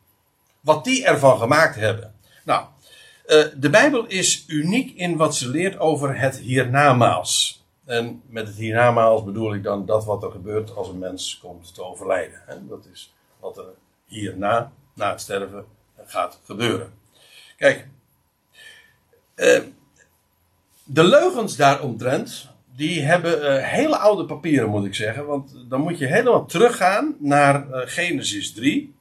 [0.61, 2.15] Wat die ervan gemaakt hebben.
[2.45, 2.67] Nou,
[3.27, 7.65] uh, de Bijbel is uniek in wat ze leert over het hiernamaals.
[7.85, 11.75] En met het hiernamaals bedoel ik dan dat wat er gebeurt als een mens komt
[11.75, 12.67] te overlijden.
[12.69, 13.65] Dat is wat er
[14.05, 15.65] hierna, na het sterven,
[16.05, 16.93] gaat gebeuren.
[17.57, 17.89] Kijk,
[19.37, 19.61] uh,
[20.85, 25.27] de leugens daaromtrent, die hebben uh, hele oude papieren moet ik zeggen.
[25.27, 28.96] Want dan moet je helemaal teruggaan naar Genesis 3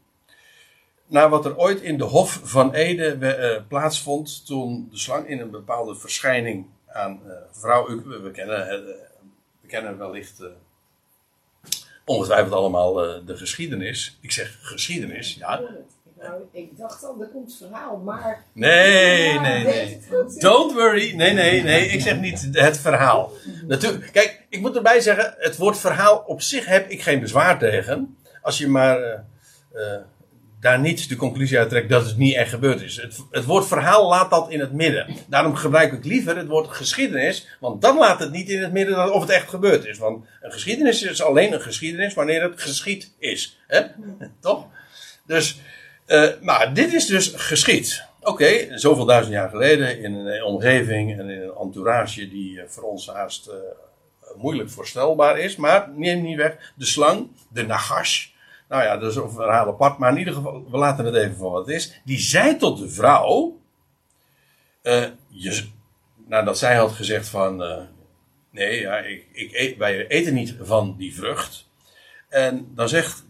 [1.08, 4.46] naar wat er ooit in de Hof van Ede uh, plaatsvond.
[4.46, 8.86] toen de slang in een bepaalde verschijning aan uh, vrouw we, kennen, uh,
[9.62, 10.44] we kennen wellicht
[12.06, 12.94] ongetwijfeld allemaal
[13.26, 14.18] de geschiedenis.
[14.22, 15.62] Ik zeg geschiedenis, ja.
[16.18, 18.44] Nou, ik dacht al, er komt verhaal, maar.
[18.54, 20.00] Nee, nee, nee.
[20.38, 21.16] Don't worry.
[21.16, 21.88] Nee, nee, nee.
[21.88, 23.32] Ik zeg niet het verhaal.
[23.68, 27.60] Natuurlijk, kijk, ik moet erbij zeggen, het woord verhaal op zich heb ik geen bezwaar
[27.60, 28.18] tegen.
[28.42, 29.26] Als je maar
[30.66, 33.02] daar niet de conclusie uit trekt dat het niet echt gebeurd is.
[33.02, 35.16] Het, het woord verhaal laat dat in het midden.
[35.28, 39.14] Daarom gebruik ik liever het woord geschiedenis, want dan laat het niet in het midden
[39.14, 39.98] of het echt gebeurd is.
[39.98, 43.60] Want een geschiedenis is alleen een geschiedenis wanneer het geschied is.
[43.68, 43.82] Hè?
[44.40, 44.68] Toch?
[45.26, 45.60] Dus,
[46.08, 48.04] uh, maar dit is dus geschied.
[48.22, 53.08] Oké, zoveel duizend jaar geleden in een omgeving en in een entourage die voor ons
[53.08, 53.50] haast
[54.36, 55.56] moeilijk voorstelbaar is.
[55.56, 58.28] Maar neem niet weg, de slang, de nagash,
[58.76, 59.98] nou ja, dat is een verhaal apart.
[59.98, 62.02] Maar in ieder geval, we laten het even voor wat het is.
[62.04, 63.60] Die zei tot de vrouw.
[64.84, 65.68] Uh, je,
[66.28, 67.64] nadat zij had gezegd van.
[67.64, 67.82] Uh,
[68.50, 71.70] nee, ja, ik, ik eet, wij eten niet van die vrucht.
[72.30, 73.26] En dan zegt.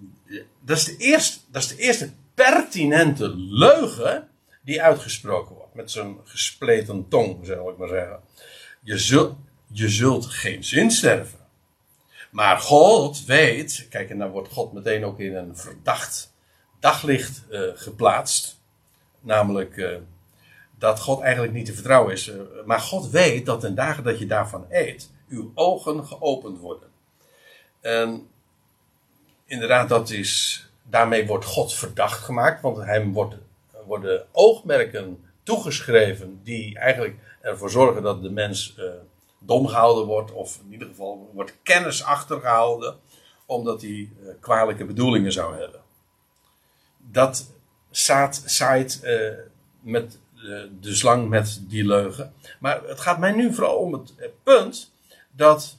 [0.61, 4.27] Dat is de eerste, dat is de eerste pertinente leugen.
[4.63, 5.73] die uitgesproken wordt.
[5.73, 8.19] Met zo'n gespleten tong, zal ik maar zeggen.
[8.81, 9.35] Je zult,
[9.71, 11.39] je zult geen zin sterven.
[12.35, 16.33] Maar God weet, kijk, en dan wordt God meteen ook in een verdacht
[16.79, 18.59] daglicht uh, geplaatst.
[19.19, 19.97] Namelijk uh,
[20.77, 22.27] dat God eigenlijk niet te vertrouwen is.
[22.27, 26.89] Uh, maar God weet dat ten dagen dat je daarvan eet, uw ogen geopend worden.
[27.81, 28.27] En
[29.45, 33.35] inderdaad, dat is, daarmee wordt God verdacht gemaakt, want hem wordt,
[33.85, 38.75] worden oogmerken toegeschreven die eigenlijk ervoor zorgen dat de mens
[39.45, 42.95] dom gehouden wordt, of in ieder geval wordt kennis achtergehouden,
[43.45, 45.81] omdat hij uh, kwalijke bedoelingen zou hebben.
[46.97, 47.51] Dat
[47.89, 49.29] zaad, zaait uh,
[49.79, 52.33] met de, de slang met die leugen.
[52.59, 54.91] Maar het gaat mij nu vooral om het punt
[55.31, 55.77] dat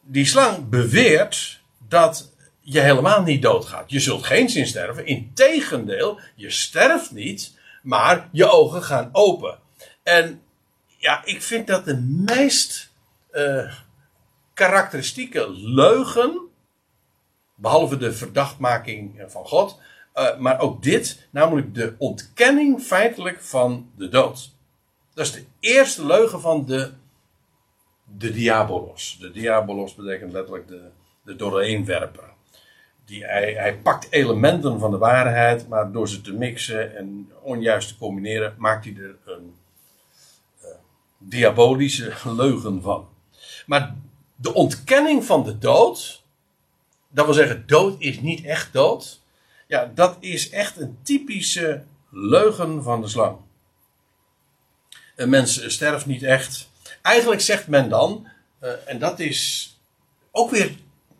[0.00, 3.90] die slang beweert dat je helemaal niet doodgaat.
[3.90, 5.06] Je zult geen zin sterven.
[5.06, 9.58] Integendeel, je sterft niet, maar je ogen gaan open.
[10.02, 10.42] En
[10.98, 12.92] ja, ik vind dat de meest
[13.32, 13.74] uh,
[14.54, 16.40] karakteristieke leugen,
[17.54, 19.80] behalve de verdachtmaking van God,
[20.14, 24.56] uh, maar ook dit, namelijk de ontkenning feitelijk van de dood.
[25.14, 26.92] Dat is de eerste leugen van de,
[28.04, 29.16] de diabolos.
[29.20, 30.88] De diabolos betekent letterlijk de,
[31.24, 32.24] de doorheenwerper.
[33.04, 37.88] Die, hij, hij pakt elementen van de waarheid, maar door ze te mixen en onjuist
[37.88, 39.54] te combineren, maakt hij er een
[41.28, 43.08] diabolische leugen van.
[43.66, 43.96] Maar
[44.36, 46.22] de ontkenning van de dood,
[47.08, 49.20] dat wil zeggen, dood is niet echt dood.
[49.66, 53.36] Ja, dat is echt een typische leugen van de slang.
[55.16, 56.70] Een mens sterft niet echt.
[57.02, 58.28] Eigenlijk zegt men dan,
[58.62, 59.72] uh, en dat is
[60.30, 60.76] ook weer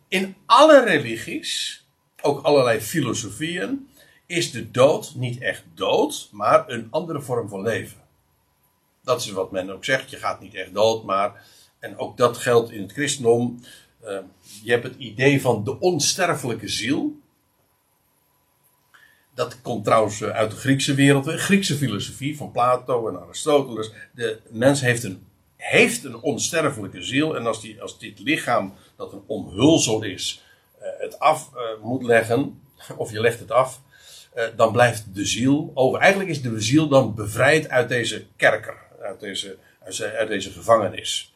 [0.07, 1.83] in alle religies,
[2.21, 3.89] ook allerlei filosofieën,
[4.25, 7.97] is de dood niet echt dood, maar een andere vorm van leven.
[9.09, 10.09] Dat is wat men ook zegt.
[10.09, 11.43] Je gaat niet echt dood, maar.
[11.79, 13.59] En ook dat geldt in het christendom.
[14.03, 14.17] Uh,
[14.63, 17.19] je hebt het idee van de onsterfelijke ziel.
[19.33, 23.91] Dat komt trouwens eh, uit de Griekse wereld, de Griekse filosofie van Plato en Aristoteles.
[24.13, 27.35] De mens heeft een, heeft een onsterfelijke ziel.
[27.35, 30.43] En als, die, als dit lichaam, dat een omhulsel is,
[30.79, 32.61] eh, het af eh, moet leggen,
[32.97, 33.81] of je legt het af,
[34.55, 35.99] dan blijft de ziel over.
[35.99, 39.57] Eigenlijk is de ziel dan bevrijd uit deze kerker, uit deze,
[40.17, 41.33] uit deze gevangenis.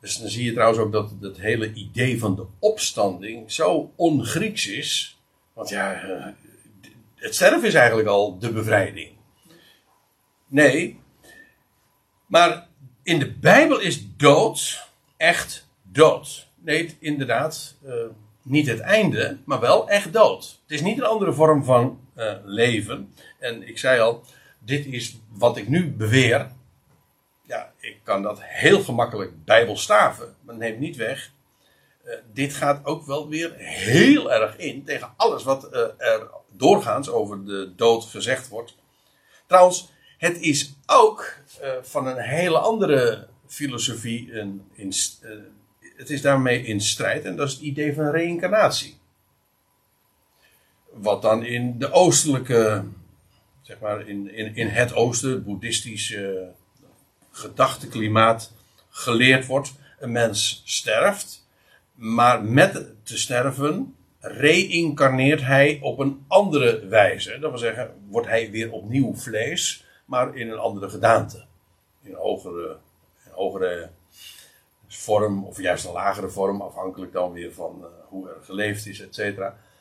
[0.00, 4.66] Dus dan zie je trouwens ook dat het hele idee van de opstanding zo ongrieks
[4.66, 5.18] is.
[5.52, 6.02] Want ja,
[7.14, 9.10] het sterven is eigenlijk al de bevrijding.
[10.46, 11.00] Nee,
[12.26, 12.66] maar
[13.02, 16.48] in de Bijbel is dood echt dood.
[16.56, 17.92] Nee, inderdaad, uh,
[18.42, 20.58] niet het einde, maar wel echt dood.
[20.62, 23.14] Het is niet een andere vorm van uh, leven.
[23.38, 24.24] En ik zei al,
[24.58, 26.50] dit is wat ik nu beweer.
[27.50, 31.30] Ja, ik kan dat heel gemakkelijk bijbelstaven, maar neemt niet weg.
[32.04, 37.44] Uh, dit gaat ook wel weer heel erg in tegen alles wat er doorgaans over
[37.44, 38.76] de dood gezegd wordt.
[39.46, 44.32] Trouwens, het is ook uh, van een hele andere filosofie.
[44.38, 44.92] Een, in,
[45.96, 48.98] het is daarmee in strijd en dat is het idee van reïncarnatie.
[50.92, 52.84] Wat dan in de oostelijke,
[53.62, 56.58] zeg maar in, in, in het oosten, boeddhistische
[57.30, 58.52] gedachteklimaat
[58.88, 59.72] geleerd wordt.
[59.98, 61.46] Een mens sterft,
[61.94, 67.38] maar met te sterven reïncarneert hij op een andere wijze.
[67.38, 71.44] Dat wil zeggen, wordt hij weer opnieuw vlees, maar in een andere gedaante.
[72.02, 72.76] In een hogere,
[73.30, 73.90] hogere
[74.86, 79.00] vorm, of juist een lagere vorm, afhankelijk dan weer van uh, hoe er geleefd is,
[79.00, 79.38] et.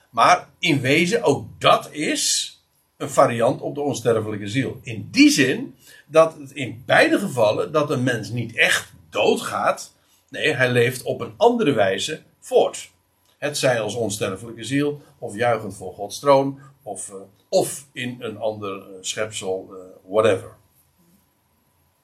[0.10, 2.54] Maar in wezen, ook dat is
[2.98, 4.80] een variant op de onsterfelijke ziel.
[4.82, 5.76] In die zin
[6.12, 9.94] dat in beide gevallen dat een mens niet echt doodgaat.
[10.30, 12.92] Nee, hij leeft op een andere wijze voort.
[13.38, 17.16] Het zij als onsterfelijke ziel, of juichend voor Gods troon, of, uh,
[17.50, 19.78] of in een ander uh, schepsel, uh,
[20.12, 20.56] whatever.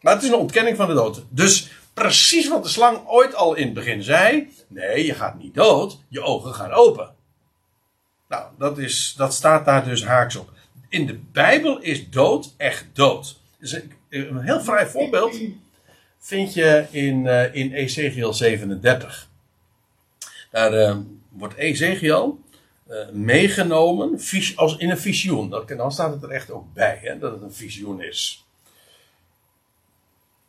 [0.02, 1.24] Maar het is een ontkenning van de dood.
[1.30, 5.54] Dus precies wat de slang ooit al in het begin zei: nee, je gaat niet
[5.54, 7.15] dood, je ogen gaan open.
[8.28, 10.50] Nou, dat, is, dat staat daar dus haaks op.
[10.89, 13.39] In de Bijbel is dood echt dood.
[13.65, 15.39] Dus een, een heel vrij voorbeeld
[16.19, 19.30] vind je in, in Ezekiel 37.
[20.51, 20.97] Daar
[21.30, 22.39] wordt Ezekiel
[23.12, 24.19] meegenomen
[24.56, 25.49] als in een visioen.
[25.67, 28.45] Dan staat het er echt ook bij hè, dat het een visioen is.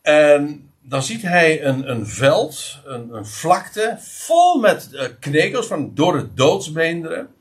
[0.03, 5.95] En dan ziet hij een, een veld, een, een vlakte, vol met uh, knekels van
[5.95, 7.35] het doodsbeenderen.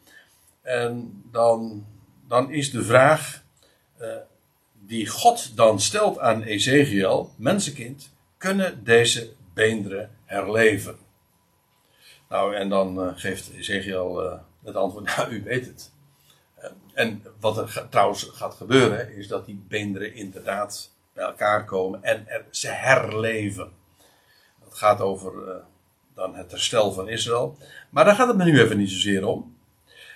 [0.61, 1.85] En dan,
[2.27, 3.43] dan is de vraag
[4.88, 10.98] die God dan stelt aan Ezekiel, mensenkind, kunnen deze beenderen herleven?
[12.30, 15.91] Nou, en dan uh, geeft Ezekiel uh, het antwoord, nou, u weet het.
[16.60, 22.04] Uh, en wat er trouwens gaat gebeuren, is dat die beenderen inderdaad bij elkaar komen
[22.04, 23.71] en ze herleven.
[24.63, 25.63] Het gaat over
[26.13, 27.58] dan het herstel van Israël.
[27.89, 29.58] Maar daar gaat het me nu even niet zozeer om.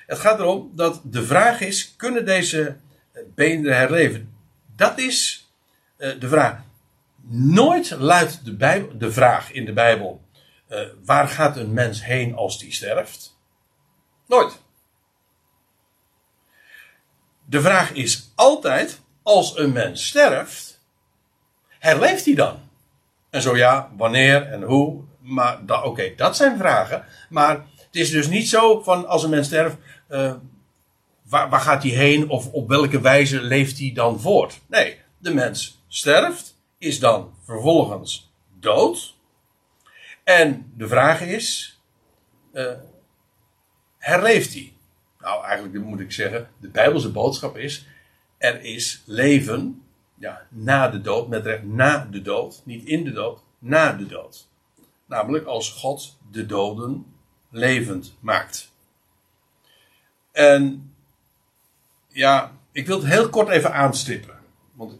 [0.06, 2.76] Het gaat erom dat de vraag is, kunnen deze
[3.36, 4.29] beenderen herleven?
[4.80, 5.50] Dat is
[5.98, 6.62] de vraag.
[7.32, 10.22] Nooit luidt de, de vraag in de Bijbel
[10.70, 13.38] uh, waar gaat een mens heen als die sterft?
[14.28, 14.62] Nooit.
[17.46, 20.82] De vraag is altijd: als een mens sterft,
[21.80, 22.60] herleeft hij dan?
[23.30, 25.04] En zo ja, wanneer en hoe?
[25.20, 27.06] Maar oké, dat zijn vragen.
[27.30, 29.78] Maar het is dus niet zo van als een mens sterft,
[30.10, 30.34] uh,
[31.30, 34.60] waar, gaat hij heen of op welke wijze leeft hij dan voort?
[34.68, 39.16] Nee, de mens sterft, is dan vervolgens dood.
[40.24, 41.80] En de vraag is:
[42.54, 42.72] uh,
[43.98, 44.74] herleeft hij?
[45.20, 47.88] Nou, eigenlijk moet ik zeggen: de Bijbelse boodschap is:
[48.38, 49.84] er is leven
[50.16, 54.06] ja, na de dood, met recht na de dood, niet in de dood, na de
[54.06, 54.48] dood.
[55.06, 57.06] Namelijk als God de doden
[57.50, 58.72] levend maakt.
[60.32, 60.94] En
[62.12, 64.36] ja, ik wil het heel kort even aanstippen.
[64.74, 64.98] Want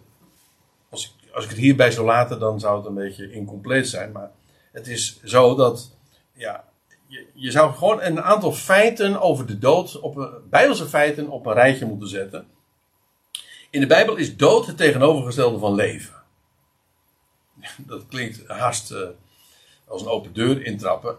[0.90, 4.12] als ik, als ik het hierbij zou laten, dan zou het een beetje incompleet zijn.
[4.12, 4.32] Maar
[4.72, 5.98] het is zo dat,
[6.34, 6.64] ja,
[7.08, 11.54] je, je zou gewoon een aantal feiten over de dood, op bijbelse feiten, op een
[11.54, 12.48] rijtje moeten zetten.
[13.70, 16.14] In de Bijbel is dood het tegenovergestelde van leven.
[17.78, 19.08] Dat klinkt haast uh,
[19.88, 21.18] als een open deur intrappen.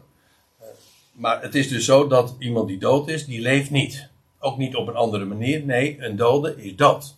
[0.60, 0.66] Uh,
[1.12, 4.09] maar het is dus zo dat iemand die dood is, die leeft niet.
[4.42, 5.64] Ook niet op een andere manier.
[5.64, 7.16] Nee, een dode is dood.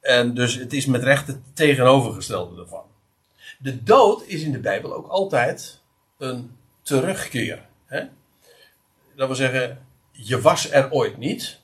[0.00, 2.84] En dus het is met recht het tegenovergestelde ervan.
[3.58, 5.82] De dood is in de Bijbel ook altijd
[6.18, 7.66] een terugkeer.
[7.86, 8.04] Hè?
[9.16, 11.60] Dat wil zeggen, je was er ooit niet.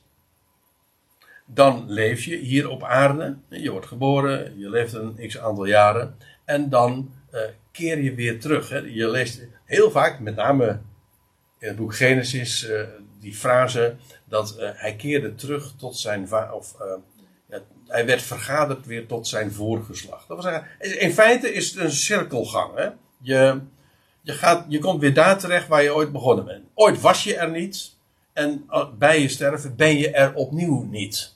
[1.45, 3.37] dan leef je hier op aarde.
[3.49, 6.17] Je wordt geboren, je leeft een x aantal jaren.
[6.45, 8.69] En dan uh, keer je weer terug.
[8.69, 8.77] Hè.
[8.77, 10.79] Je leest heel vaak, met name
[11.59, 12.81] in het boek Genesis, uh,
[13.25, 13.95] die frase
[14.25, 16.33] dat uh, hij keerde terug tot zijn.
[16.53, 16.75] Of
[17.49, 20.27] ja, hij werd vergaderd weer tot zijn voorgeslacht.
[20.27, 20.67] Dat zeggen,
[20.99, 22.75] in feite is het een cirkelgang.
[22.75, 22.89] Hè.
[23.21, 23.61] Je,
[24.21, 26.65] je, gaat, je komt weer daar terecht waar je ooit begonnen bent.
[26.73, 27.95] Ooit was je er niet.
[28.33, 31.35] En bij je sterven ben je er opnieuw niet.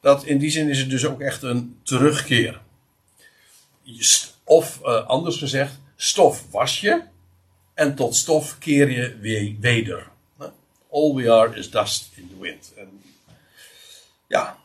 [0.00, 2.60] Dat in die zin is het dus ook echt een terugkeer.
[4.44, 7.02] Of anders gezegd, stof was je
[7.74, 10.09] en tot stof keer je weer weder.
[10.90, 12.72] All we are is dust in the wind.
[12.76, 13.02] En
[14.26, 14.56] ja.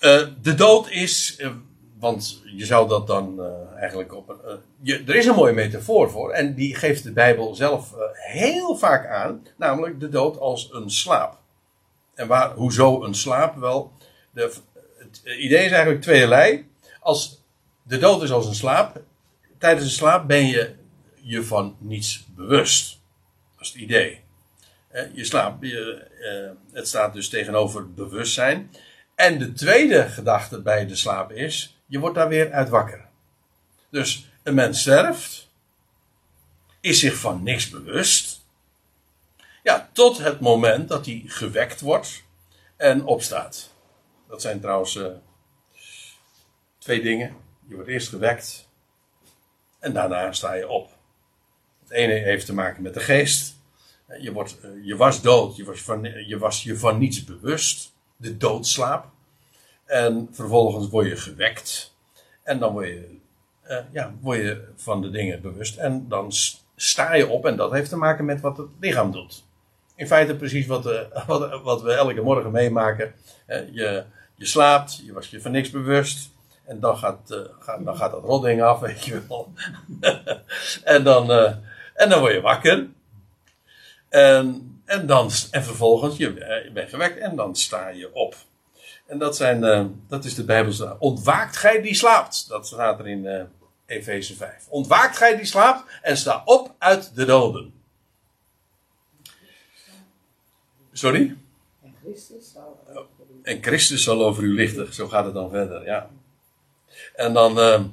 [0.00, 1.50] Uh, de dood is, uh,
[1.98, 4.60] want je zou dat dan uh, eigenlijk op een.
[4.82, 6.30] Je, er is een mooie metafoor voor.
[6.30, 9.46] En die geeft de Bijbel zelf heel vaak aan.
[9.56, 11.38] Namelijk de dood als een slaap.
[12.14, 13.56] En waar, hoezo een slaap?
[13.56, 13.92] Wel,
[14.30, 14.52] de,
[14.98, 16.70] het idee is eigenlijk tweeërlei.
[17.00, 17.41] Als
[17.82, 19.02] de dood is als een slaap.
[19.58, 20.74] Tijdens een slaap ben je
[21.20, 23.00] je van niets bewust.
[23.56, 24.20] Dat is het idee.
[25.12, 26.06] Je slaapt, je,
[26.72, 28.70] het staat dus tegenover bewustzijn.
[29.14, 33.08] En de tweede gedachte bij de slaap is je wordt daar weer uit wakker.
[33.90, 35.50] Dus een mens sterft,
[36.80, 38.40] is zich van niks bewust.
[39.62, 42.22] Ja, tot het moment dat hij gewekt wordt
[42.76, 43.74] en opstaat.
[44.28, 45.06] Dat zijn trouwens uh,
[46.78, 47.36] twee dingen.
[47.72, 48.68] Je wordt eerst gewekt
[49.78, 50.90] en daarna sta je op.
[51.82, 53.56] Het ene heeft te maken met de geest.
[54.18, 57.92] Je, wordt, uh, je was dood, je was, van, je was je van niets bewust.
[58.16, 59.06] De doodslaap.
[59.84, 61.94] En vervolgens word je gewekt.
[62.42, 63.18] En dan word je,
[63.68, 65.76] uh, ja, word je van de dingen bewust.
[65.76, 66.32] En dan
[66.76, 67.46] sta je op.
[67.46, 69.44] En dat heeft te maken met wat het lichaam doet.
[69.94, 73.14] In feite precies wat, uh, wat, wat we elke morgen meemaken.
[73.46, 74.04] Je,
[74.34, 76.30] je slaapt, je was je van niks bewust.
[76.64, 79.52] En dan gaat, gaat, dan gaat dat rotding af, weet je wel.
[80.84, 81.30] en, dan,
[81.94, 82.88] en dan word je wakker.
[84.08, 86.34] En, en, dan, en vervolgens, je,
[86.64, 88.36] je bent gewekt en dan sta je op.
[89.06, 90.96] En dat, zijn, uh, dat is de Bijbelse.
[90.98, 92.48] Ontwaakt gij die slaapt.
[92.48, 93.42] Dat staat er in uh,
[93.86, 94.66] Efeze 5.
[94.68, 97.74] Ontwaakt gij die slaapt en sta op uit de doden.
[100.92, 101.36] Sorry?
[101.82, 104.94] En Christus zal over u, en Christus zal over u lichten.
[104.94, 106.10] Zo gaat het dan verder, ja.
[107.14, 107.58] En dan.
[107.58, 107.84] Uh,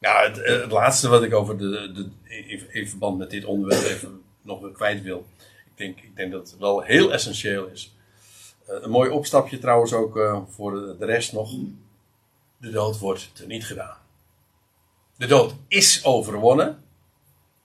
[0.00, 2.10] ja, het, laatste wat ik over de, de.
[2.68, 5.26] in verband met dit onderwerp even nog kwijt wil.
[5.38, 7.94] Ik denk, ik denk dat het wel heel essentieel is.
[8.68, 11.50] Uh, een mooi opstapje trouwens ook uh, voor de, de, rest nog.
[12.56, 13.96] De dood wordt teniet gedaan.
[15.16, 16.82] De dood is overwonnen.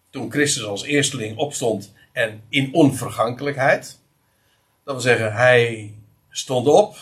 [0.09, 3.99] Toen Christus als eersteling opstond en in onvergankelijkheid.
[4.83, 5.93] Dat wil zeggen, hij
[6.29, 6.97] stond op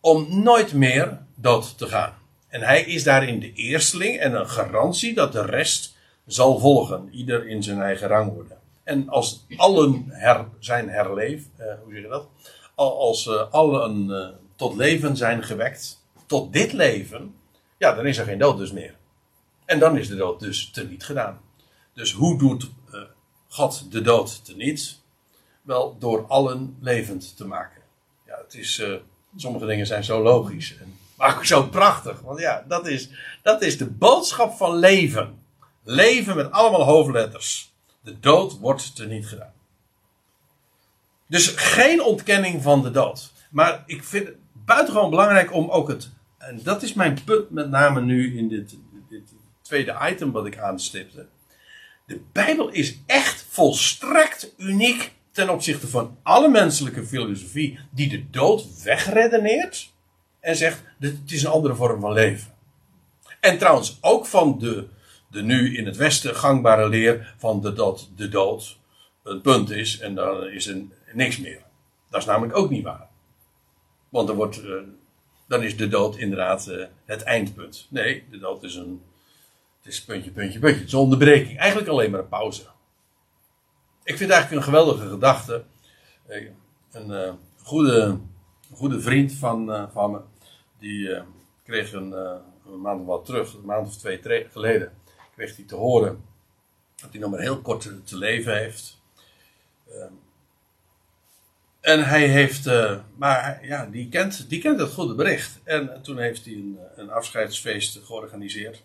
[0.00, 2.14] om nooit meer dood te gaan.
[2.48, 7.08] En hij is daarin de eersteling en een garantie dat de rest zal volgen.
[7.12, 8.56] Ieder in zijn eigen rangorde.
[8.84, 12.28] En als allen her, zijn herleef, uh, hoe zeg je dat?
[12.74, 17.34] als uh, allen uh, tot leven zijn gewekt, tot dit leven,
[17.78, 18.94] ja, dan is er geen dood dus meer.
[19.64, 21.40] En dan is de dood dus teniet gedaan.
[21.94, 22.70] Dus hoe doet
[23.48, 25.00] God de dood teniet?
[25.62, 27.82] Wel, door allen levend te maken.
[28.26, 28.82] Ja, het is,
[29.36, 32.20] sommige dingen zijn zo logisch, en, maar ook zo prachtig.
[32.20, 33.10] Want ja, dat is,
[33.42, 35.42] dat is de boodschap van leven.
[35.84, 37.72] Leven met allemaal hoofdletters.
[38.00, 39.52] De dood wordt teniet gedaan.
[41.26, 43.32] Dus geen ontkenning van de dood.
[43.50, 46.10] Maar ik vind het buitengewoon belangrijk om ook het.
[46.38, 48.76] En dat is mijn punt met name nu in dit,
[49.08, 51.26] dit tweede item wat ik aanstipte.
[52.06, 58.82] De Bijbel is echt volstrekt uniek ten opzichte van alle menselijke filosofie die de dood
[58.82, 59.92] wegredeneert
[60.48, 62.54] en zegt het is een andere vorm van leven.
[63.40, 64.88] En trouwens ook van de,
[65.30, 68.78] de nu in het Westen gangbare leer van de, dat de dood
[69.22, 71.62] een punt is en dan is een, niks meer.
[72.10, 73.08] Dat is namelijk ook niet waar.
[74.08, 74.74] Want dan, wordt, uh,
[75.48, 77.86] dan is de dood inderdaad uh, het eindpunt.
[77.90, 79.02] Nee, de dood is een.
[79.82, 80.78] Het is puntje, puntje, puntje.
[80.78, 81.58] Het is een onderbreking.
[81.58, 82.62] Eigenlijk alleen maar een pauze.
[84.04, 85.64] Ik vind het eigenlijk een geweldige gedachte.
[86.28, 86.50] Uh,
[86.90, 88.18] een goede,
[88.72, 90.20] goede vriend van, van me.
[90.78, 91.22] Die
[91.64, 92.12] kreeg een,
[92.66, 94.92] een, maand of wat terug, een maand of twee geleden.
[95.34, 96.24] Kreeg hij te horen
[96.96, 99.00] dat hij nog maar heel kort te, leven heeft.
[99.90, 100.12] Ehm,
[101.80, 105.60] en hij heeft, uh, maar ja, die kent, die kent het goede bericht.
[105.64, 108.82] En toen heeft hij een, een afscheidsfeest georganiseerd.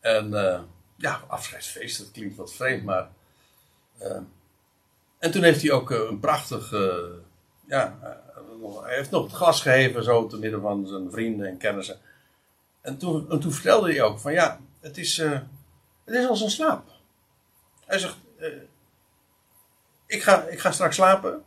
[0.00, 0.60] En uh,
[0.96, 3.10] ja, afscheidsfeest, dat klinkt wat vreemd, maar.
[3.98, 4.20] eh,
[5.18, 6.72] en toen heeft hij ook eh, een prachtig.
[6.72, 6.96] eh,
[7.66, 8.27] ja, eh,
[8.62, 11.98] hij heeft nog het glas gegeven, zo te midden van zijn vrienden en kennissen.
[12.80, 15.40] En toen, en toen vertelde hij ook: van ja, het is, eh,
[16.04, 16.84] het is als een slaap.
[17.84, 18.48] Hij zegt: eh,
[20.06, 21.42] ik, ga, ik ga straks slapen.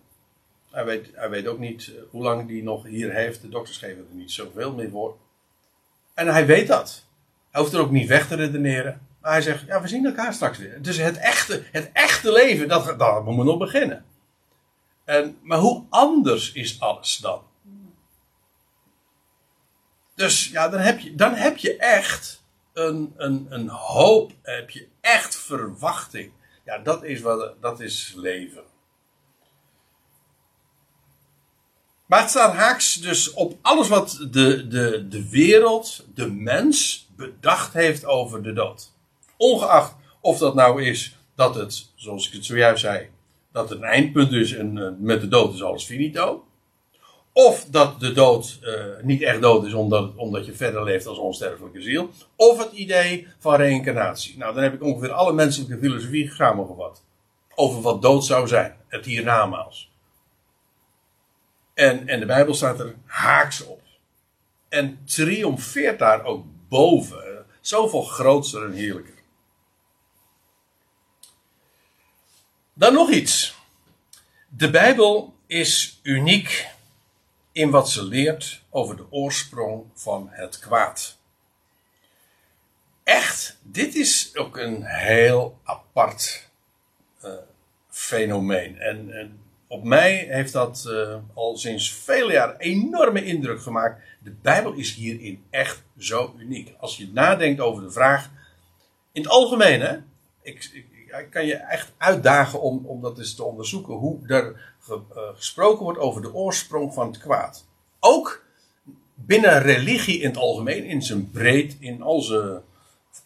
[0.71, 3.41] Hij weet, hij weet ook niet eh, hoe lang hij nog hier heeft.
[3.41, 5.17] De dokters geven er niet zoveel meer voor.
[6.13, 7.05] En hij weet dat.
[7.51, 9.07] Hij hoeft er ook niet weg te redeneren.
[9.21, 10.81] Maar hij zegt, ja, we zien elkaar straks weer.
[10.81, 14.05] Dus het echte, het echte leven, dat, dat moet nog beginnen.
[15.05, 17.43] En, maar hoe anders is alles dan?
[20.15, 22.43] Dus ja, dan heb je, dan heb je echt
[22.73, 26.31] een, een, een hoop, heb je echt verwachting.
[26.65, 28.63] Ja, dat is, wat, dat is leven.
[32.05, 37.73] Maar het staat haaks dus op alles wat de, de, de wereld, de mens, bedacht
[37.73, 38.91] heeft over de dood.
[39.37, 43.09] Ongeacht of dat nou is dat het, zoals ik het zojuist zei,
[43.51, 46.45] dat een eindpunt is en eh, met de dood is alles finito.
[47.33, 51.17] Of dat de dood eh, niet echt dood is omdat, omdat je verder leeft als
[51.17, 52.09] onsterfelijke ziel.
[52.35, 54.37] Of het idee van reïncarnatie.
[54.37, 57.03] Nou, dan heb ik ongeveer alle menselijke filosofie samengevat.
[57.55, 58.75] Over wat dood zou zijn.
[58.87, 59.91] Het hiernamaals.
[61.73, 63.81] En, en de Bijbel staat er haaks op.
[64.69, 67.45] En triomfeert daar ook boven.
[67.61, 69.20] Zoveel grootser en heerlijker.
[72.73, 73.55] Dan nog iets.
[74.47, 76.67] De Bijbel is uniek
[77.51, 81.17] in wat ze leert over de oorsprong van het kwaad.
[83.03, 86.49] Echt, dit is ook een heel apart
[87.21, 87.31] eh,
[87.89, 88.79] fenomeen.
[88.79, 94.01] En, en op mij heeft dat eh, al sinds vele jaren enorme indruk gemaakt.
[94.19, 96.73] De Bijbel is hierin echt zo uniek.
[96.79, 98.29] Als je nadenkt over de vraag,
[99.11, 99.97] in het algemeen, hè,
[100.41, 100.85] ik, ik,
[101.19, 104.97] ik kan je echt uitdagen om, om dat eens te onderzoeken, hoe er eh,
[105.35, 107.65] gesproken wordt over de oorsprong van het kwaad.
[107.99, 108.43] Ook
[109.15, 112.61] binnen religie in het algemeen, in zijn breed, in al zijn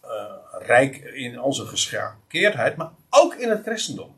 [0.01, 0.09] eh,
[0.51, 4.15] rijk, in zijn geschakeerdheid, maar ook in het christendom.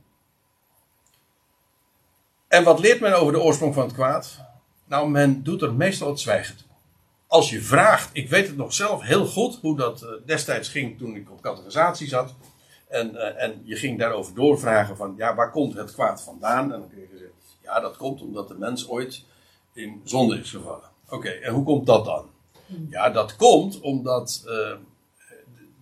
[2.47, 4.39] En wat leert men over de oorsprong van het kwaad?
[4.85, 6.67] Nou, men doet er meestal het zwijgen toe.
[7.27, 10.97] Als je vraagt, ik weet het nog zelf heel goed hoe dat eh, destijds ging
[10.97, 12.35] toen ik op categorisatie zat.
[12.87, 16.73] En, eh, en je ging daarover doorvragen van, ja, waar komt het kwaad vandaan?
[16.73, 17.29] En dan kreeg je
[17.61, 19.23] ja, dat komt omdat de mens ooit
[19.73, 20.89] in zonde is gevallen.
[21.09, 22.29] Oké, en hoe komt dat dan?
[22.89, 24.77] Ja, dat komt omdat, eh,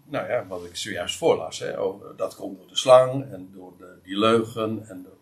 [0.05, 3.73] nou ja, wat ik zojuist voorlas, hè, over, dat komt door de slang en door
[3.77, 4.85] de, die leugen.
[4.87, 5.17] En door,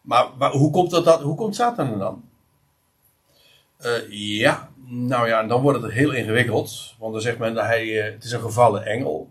[0.00, 2.24] maar, maar hoe komt dat, dat, hoe komt Satan er dan?
[3.76, 6.94] Eh, ja, nou ja, dan wordt het heel ingewikkeld.
[6.98, 9.30] Want dan zegt men dat hij, het is een gevallen engel.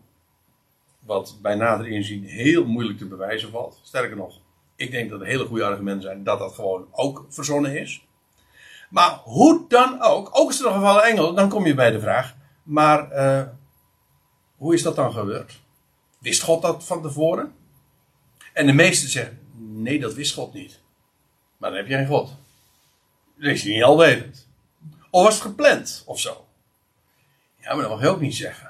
[1.10, 3.80] Wat bij nader inzien heel moeilijk te bewijzen valt.
[3.84, 4.40] Sterker nog,
[4.76, 8.06] ik denk dat er hele goede argumenten zijn dat dat gewoon ook verzonnen is.
[8.90, 12.00] Maar hoe dan ook, ook is het een gevallen engel, dan kom je bij de
[12.00, 12.36] vraag.
[12.64, 13.44] Maar eh,
[14.58, 15.60] hoe is dat dan gebeurd?
[16.20, 17.54] Wist God dat van tevoren?
[18.54, 20.80] En de meesten zeggen, nee, dat wist God niet.
[21.58, 22.36] Maar dan heb je geen God.
[23.36, 24.48] Dan is niet alwetend.
[25.10, 26.46] Of was het gepland of zo?
[27.62, 28.69] Ja, maar dat mag je ook niet zeggen.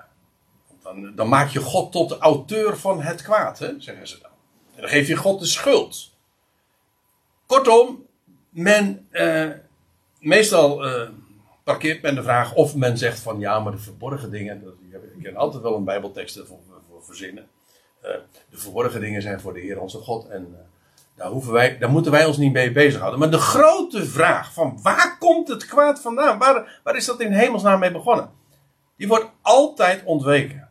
[0.94, 4.32] Want dan, maak je God tot de auteur van het kwaad, hè, zeggen ze dan.
[4.76, 6.12] En dan geef je God de schuld.
[7.46, 8.06] Kortom,
[8.50, 9.50] men, eh,
[10.20, 11.10] meestal eh,
[11.64, 14.64] parkeert men de vraag of men zegt van ja, maar de verborgen dingen,
[15.18, 16.60] ik ken altijd wel een bijbeltekst voor,
[16.90, 17.48] voor verzinnen.
[18.02, 18.12] Eh,
[18.50, 20.60] de verborgen dingen zijn voor de Heer onze God en eh,
[21.16, 23.20] daar, hoeven wij, daar moeten wij ons niet mee bezighouden.
[23.20, 26.38] Maar de grote vraag van waar komt het kwaad vandaan?
[26.38, 28.30] Waar, waar is dat in hemelsnaam mee begonnen?
[28.96, 30.69] Die wordt altijd ontweken.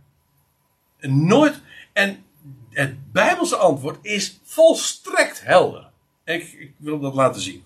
[1.00, 1.60] Nooit.
[1.92, 2.24] En
[2.70, 5.88] het Bijbelse antwoord is volstrekt helder.
[6.24, 7.64] Ik, ik wil dat laten zien.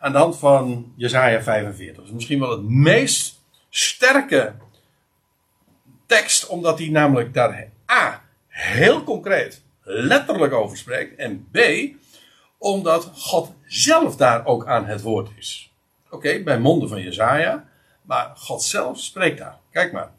[0.00, 1.96] Aan de hand van Jesaja 45.
[1.96, 4.54] Dat is misschien wel het meest sterke
[6.06, 8.22] tekst, omdat hij namelijk daar A.
[8.46, 11.16] heel concreet, letterlijk over spreekt.
[11.16, 11.58] En B.
[12.58, 15.72] omdat God zelf daar ook aan het woord is.
[16.10, 17.68] Oké, bij monden van Jesaja.
[18.02, 19.58] Maar God zelf spreekt daar.
[19.70, 20.10] Kijk maar.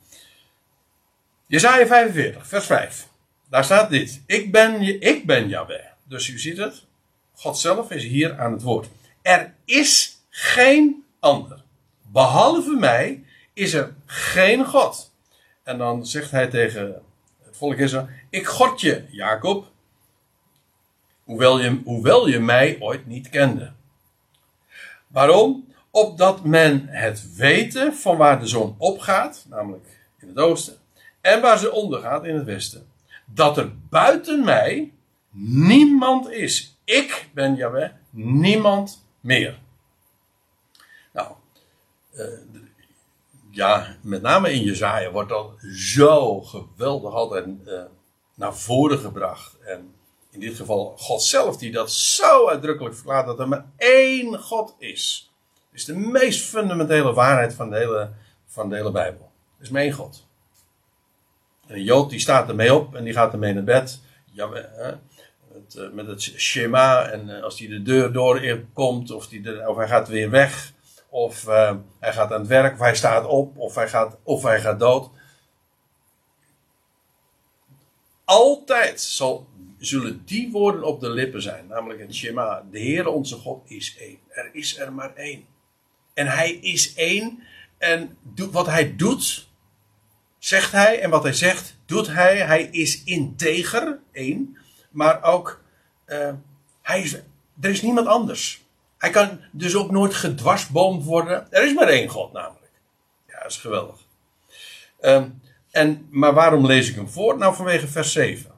[1.49, 3.07] Jesaja 45, vers 5.
[3.49, 4.21] Daar staat dit.
[4.25, 5.85] Ik ben, ik ben Yahweh.
[6.03, 6.85] Dus u ziet het.
[7.33, 8.87] God zelf is hier aan het woord.
[9.21, 11.61] Er is geen ander.
[12.01, 13.23] Behalve mij
[13.53, 15.11] is er geen God.
[15.63, 17.01] En dan zegt hij tegen
[17.43, 18.09] het volk Israël.
[18.29, 19.71] Ik god je, Jacob.
[21.23, 23.71] Hoewel je, hoewel je mij ooit niet kende.
[25.07, 25.73] Waarom?
[25.91, 29.85] Opdat men het weten van waar de zon opgaat, namelijk
[30.19, 30.77] in het oosten,
[31.27, 32.87] en waar ze ondergaat in het westen.
[33.33, 34.93] dat er buiten mij
[35.31, 36.77] niemand is.
[36.83, 39.59] Ik ben Yahweh, niemand meer.
[41.13, 41.31] Nou,
[42.13, 42.25] eh,
[43.51, 47.81] ja, met name in Jezaja wordt dat zo geweldig altijd uh,
[48.35, 49.59] naar voren gebracht.
[49.59, 49.93] En
[50.29, 54.75] in dit geval God zelf die dat zo uitdrukkelijk verklaart dat er maar één God
[54.77, 55.31] is.
[55.69, 58.11] Het is de meest fundamentele waarheid van de hele,
[58.45, 59.31] van de hele Bijbel.
[59.57, 60.26] Er is maar één God.
[61.67, 64.01] En een Jood die staat ermee op en die gaat ermee naar bed.
[64.31, 64.49] Ja,
[65.53, 69.67] het, eh, met het schema en eh, als hij de deur door komt of, die
[69.67, 70.75] of hij gaat weer weg.
[71.09, 74.43] Of uh, hij gaat aan het werk, of hij staat op, of hij gaat, of
[74.43, 75.09] hij gaat dood.
[78.25, 79.47] Altijd zal,
[79.77, 81.67] zullen die woorden op de lippen zijn.
[81.67, 82.63] Namelijk het Shema.
[82.71, 84.19] De Heere onze God is één.
[84.29, 85.45] Er is er maar één.
[86.13, 87.43] En hij is één.
[87.77, 88.17] En
[88.51, 89.46] wat hij doet,
[90.39, 90.99] zegt hij.
[90.99, 92.37] En wat hij zegt, doet hij.
[92.37, 94.57] Hij is integer, één.
[94.89, 95.61] Maar ook,
[96.07, 96.29] uh,
[96.81, 97.13] hij is,
[97.61, 98.65] er is niemand anders.
[98.97, 101.47] Hij kan dus ook nooit gedwarsboomd worden.
[101.49, 102.71] Er is maar één God namelijk.
[103.27, 104.05] Ja, dat is geweldig.
[105.01, 107.37] Um, en, maar waarom lees ik hem voor?
[107.37, 108.51] Nou, vanwege vers 7.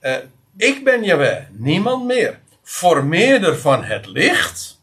[0.00, 0.16] Uh,
[0.56, 2.40] ik ben Jaweh, niemand meer.
[2.62, 4.80] Formeerder van het licht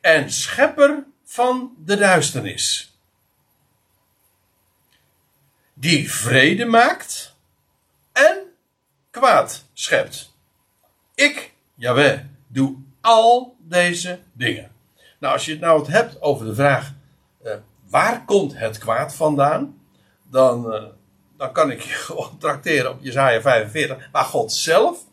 [0.00, 2.95] en schepper van de duisternis.
[5.78, 7.36] Die vrede maakt
[8.12, 8.38] en
[9.10, 10.34] kwaad schept.
[11.14, 14.70] Ik, Jaweh, doe al deze dingen.
[15.18, 16.92] Nou, als je het nou hebt over de vraag:
[17.44, 17.54] uh,
[17.88, 19.80] waar komt het kwaad vandaan?
[20.22, 20.84] Dan, uh,
[21.36, 25.04] dan kan ik je gewoon tracteren op Jezaja 45, waar God zelf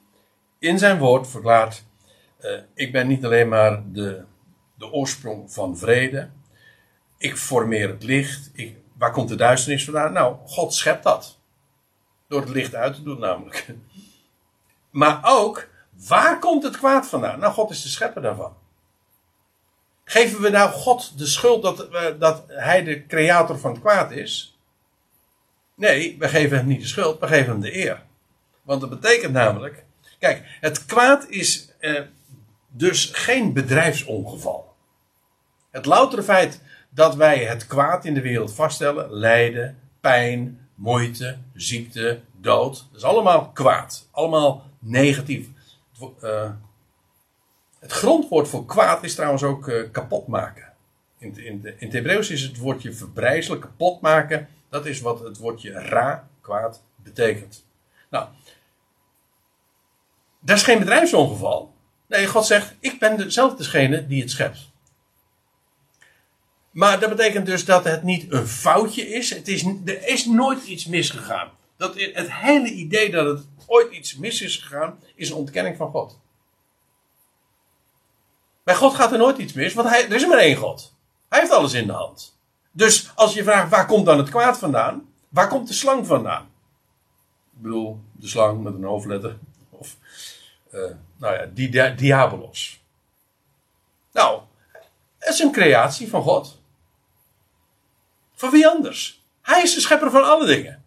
[0.59, 1.83] in zijn woord verklaart:
[2.41, 4.23] uh, Ik ben niet alleen maar de,
[4.77, 6.29] de oorsprong van vrede,
[7.17, 8.49] ik formeer het licht.
[8.53, 10.13] Ik, waar komt de duisternis vandaan?
[10.13, 11.39] Nou, God schept dat.
[12.27, 13.65] Door het licht uit te doen, namelijk.
[14.89, 15.67] Maar ook
[16.07, 17.39] Waar komt het kwaad vandaan?
[17.39, 18.57] Nou, God is de schepper daarvan.
[20.03, 24.11] Geven we nou God de schuld dat, uh, dat hij de creator van het kwaad
[24.11, 24.57] is?
[25.75, 28.03] Nee, we geven hem niet de schuld, we geven hem de eer.
[28.61, 29.85] Want dat betekent namelijk,
[30.19, 32.01] kijk, het kwaad is uh,
[32.67, 34.75] dus geen bedrijfsongeval.
[35.71, 36.61] Het loutere feit
[36.93, 43.03] dat wij het kwaad in de wereld vaststellen, lijden, pijn, moeite, ziekte, dood, dat is
[43.03, 44.07] allemaal kwaad.
[44.11, 45.47] Allemaal negatief.
[47.79, 50.73] Het grondwoord voor kwaad is trouwens ook uh, kapot maken.
[51.17, 54.47] In, in, in het Hebreeuws is het woordje verbrijzelen, kapot maken.
[54.69, 57.65] Dat is wat het woordje ra, kwaad, betekent.
[58.09, 58.27] Nou,
[60.39, 61.73] dat is geen bedrijfsongeval.
[62.07, 64.71] Nee, God zegt, ik ben zelf degene die het schept.
[66.73, 69.29] Maar dat betekent dus dat het niet een foutje is.
[69.29, 71.51] Het is er is nooit iets misgegaan.
[71.77, 75.91] Dat, het hele idee dat het ooit iets mis is gegaan, is een ontkenning van
[75.91, 76.19] God.
[78.63, 80.93] Bij God gaat er nooit iets mis, want hij, er is maar één God.
[81.29, 82.37] Hij heeft alles in de hand.
[82.71, 86.43] Dus als je vraagt waar komt dan het kwaad vandaan, waar komt de slang vandaan?
[87.55, 89.37] Ik bedoel, de slang met een hoofdletter.
[89.69, 89.97] Of,
[90.71, 90.81] uh,
[91.17, 92.81] nou ja, die diabolos.
[94.11, 94.41] Nou,
[95.17, 96.61] het is een creatie van God.
[98.43, 99.23] Van wie anders?
[99.41, 100.83] Hij is de schepper van alle dingen.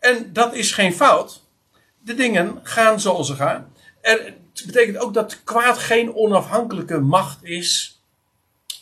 [0.00, 1.42] En dat is geen fout
[1.98, 3.72] de dingen gaan zoals ze gaan.
[4.00, 8.00] Er, het betekent ook dat kwaad geen onafhankelijke macht is.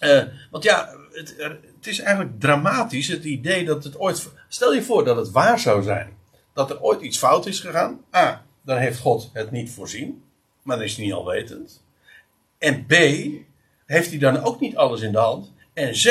[0.00, 4.28] Uh, want ja, het, het, is eigenlijk dramatisch het idee dat het ooit.
[4.48, 6.16] Stel je voor dat het waar zou zijn.
[6.52, 8.00] Dat er ooit iets fout is gegaan.
[8.14, 10.22] A, dan heeft God het niet voorzien.
[10.62, 11.84] Maar dan is hij niet alwetend.
[12.58, 12.92] En B,
[13.86, 15.52] heeft hij dan ook niet alles in de hand.
[15.74, 16.06] En C,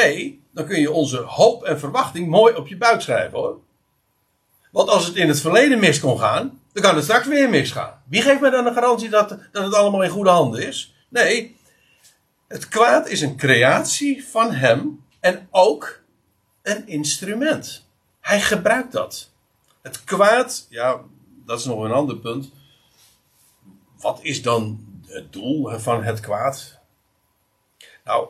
[0.51, 3.59] dan kun je onze hoop en verwachting mooi op je buik schrijven hoor.
[4.71, 8.01] Want als het in het verleden mis kon gaan, dan kan het straks weer misgaan.
[8.07, 10.95] Wie geeft mij dan de garantie dat, dat het allemaal in goede handen is?
[11.09, 11.57] Nee,
[12.47, 16.01] het kwaad is een creatie van hem en ook
[16.61, 17.87] een instrument.
[18.19, 19.29] Hij gebruikt dat.
[19.81, 21.01] Het kwaad, ja,
[21.45, 22.51] dat is nog een ander punt.
[23.99, 26.79] Wat is dan het doel van het kwaad?
[28.03, 28.29] Nou,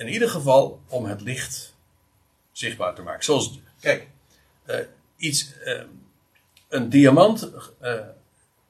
[0.00, 1.74] in ieder geval om het licht
[2.52, 3.24] zichtbaar te maken.
[3.24, 4.08] Zoals, kijk,
[4.66, 4.76] uh,
[5.16, 5.82] iets, uh,
[6.68, 7.50] een diamant,
[7.82, 7.94] uh,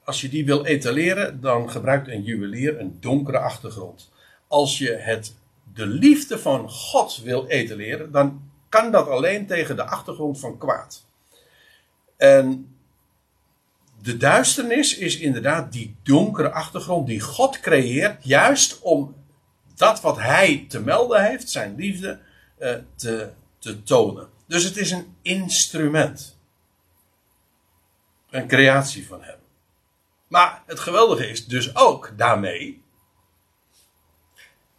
[0.03, 4.11] als je die wil etaleren, dan gebruikt een juwelier een donkere achtergrond.
[4.47, 5.35] Als je het,
[5.73, 11.05] de liefde van God wil etaleren, dan kan dat alleen tegen de achtergrond van kwaad.
[12.17, 12.75] En
[14.01, 19.15] de duisternis is inderdaad die donkere achtergrond die God creëert, juist om
[19.81, 22.19] dat wat Hij te melden heeft, zijn liefde,
[22.59, 24.29] uh, te, te tonen.
[24.47, 26.37] Dus het is een instrument.
[28.29, 29.37] Een creatie van hem.
[30.27, 32.83] Maar het geweldige is dus ook daarmee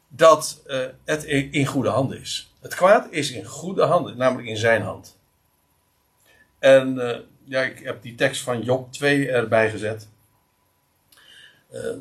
[0.09, 2.55] dat uh, het in goede handen is.
[2.61, 5.18] Het kwaad is in goede handen, namelijk in zijn hand.
[6.59, 10.09] En uh, ja, ik heb die tekst van Job 2 erbij gezet.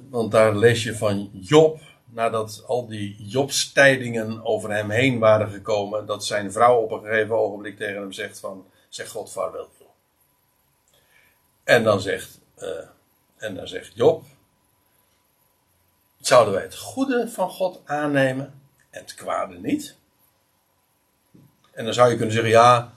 [0.09, 6.05] Want daar lees je van Job, nadat al die Jobstijdingen over hem heen waren gekomen,
[6.05, 9.69] dat zijn vrouw op een gegeven ogenblik tegen hem zegt van, zeg God vaarwel.
[11.63, 12.67] En dan zegt, uh,
[13.37, 14.23] en dan zegt Job,
[16.19, 19.97] zouden wij het goede van God aannemen en het kwade niet?
[21.71, 22.93] En dan zou je kunnen zeggen, ja,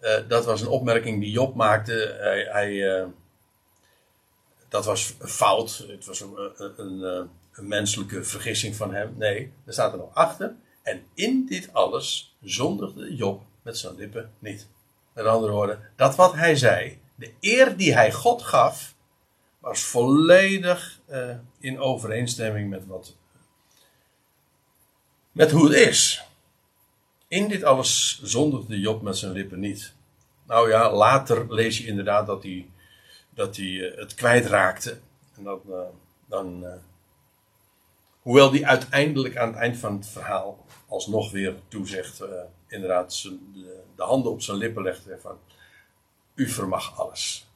[0.00, 2.16] uh, dat was een opmerking die Job maakte.
[2.18, 3.06] Hij, hij uh,
[4.68, 5.84] dat was fout.
[5.88, 7.30] Het was een, een, een,
[7.62, 9.14] menselijke vergissing van hem.
[9.16, 10.54] Nee, er staat er nog achter.
[10.82, 14.68] En in dit alles zondigde Job met zijn lippen niet.
[15.12, 18.94] Met andere woorden, dat wat hij zei, de eer die hij God gaf,
[19.58, 23.16] was volledig uh, in overeenstemming met wat.
[25.32, 26.24] met hoe het is.
[27.28, 29.94] In dit alles zondigde Job met zijn lippen niet.
[30.46, 32.70] Nou ja, later lees je inderdaad dat hij,
[33.30, 34.98] dat hij uh, het kwijtraakte.
[35.36, 35.60] En dat,
[36.26, 36.72] dan, uh,
[38.24, 42.22] hoewel hij uiteindelijk aan het eind van het verhaal alsnog weer toezegt,
[42.68, 43.38] inderdaad de,
[43.96, 45.38] de, handen op zijn lippen legt en van,
[46.34, 47.48] u vermag alles.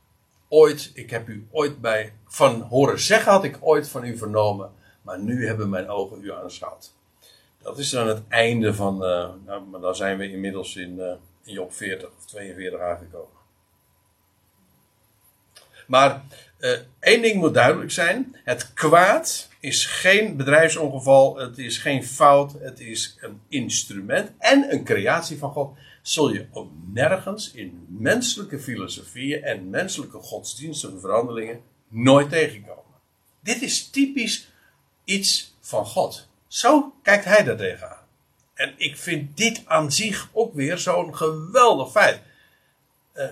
[0.49, 4.73] Ooit, ik heb u ooit bij, van horen zeggen had ik ooit van u vernomen,
[5.03, 6.95] maar nu hebben mijn ogen u aanschouwd.
[7.63, 8.99] Dat is dan het einde van,
[9.45, 13.37] nou, maar dan zijn we inmiddels in in Job 40 of 42 aangekomen.
[15.87, 16.23] Maar
[16.59, 22.53] uh, één ding moet duidelijk zijn: het kwaad is geen bedrijfsongeval, het is geen fout,
[22.61, 25.77] het is een instrument en een creatie van God.
[26.03, 32.85] Zul je ook nergens in menselijke filosofieën en menselijke godsdienstige verhandelingen nooit tegenkomen.
[33.41, 34.49] Dit is typisch
[35.05, 36.29] iets van God.
[36.47, 38.07] Zo kijkt hij daar tegenaan.
[38.55, 42.21] En ik vind dit aan zich ook weer zo'n geweldig feit.
[43.15, 43.25] Uh,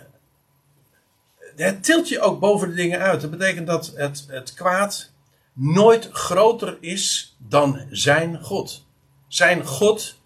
[1.57, 3.21] het tilt je ook boven de dingen uit.
[3.21, 5.11] Dat betekent dat het, het kwaad
[5.53, 8.85] nooit groter is dan zijn God.
[9.29, 10.19] Zijn God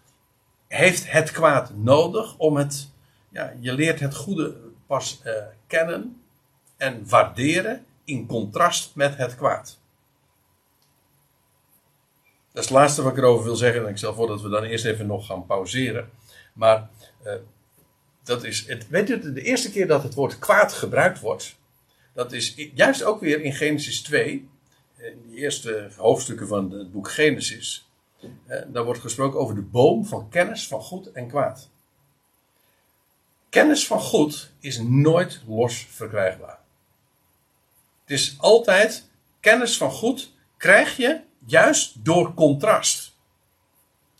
[0.67, 2.89] heeft het kwaad nodig om het.
[3.29, 4.55] Ja, je leert het goede
[4.87, 5.33] pas uh,
[5.67, 6.21] kennen
[6.77, 9.79] en waarderen in contrast met het kwaad.
[12.53, 13.83] Dat is het laatste wat ik erover wil zeggen.
[13.83, 16.09] En ik stel voor dat we dan eerst even nog gaan pauzeren.
[16.53, 16.89] Maar
[17.25, 17.33] uh,
[18.23, 18.67] dat is.
[18.67, 21.55] Het, weet u, de eerste keer dat het woord kwaad gebruikt wordt.
[22.13, 24.49] Dat is juist ook weer in Genesis 2.
[24.97, 27.89] In die eerste hoofdstukken van het boek Genesis.
[28.21, 31.69] Uh, daar wordt gesproken over de boom van kennis van goed en kwaad.
[33.49, 36.59] Kennis van goed is nooit los verkrijgbaar.
[38.01, 39.09] Het is altijd
[39.39, 43.15] kennis van goed krijg je Juist door contrast.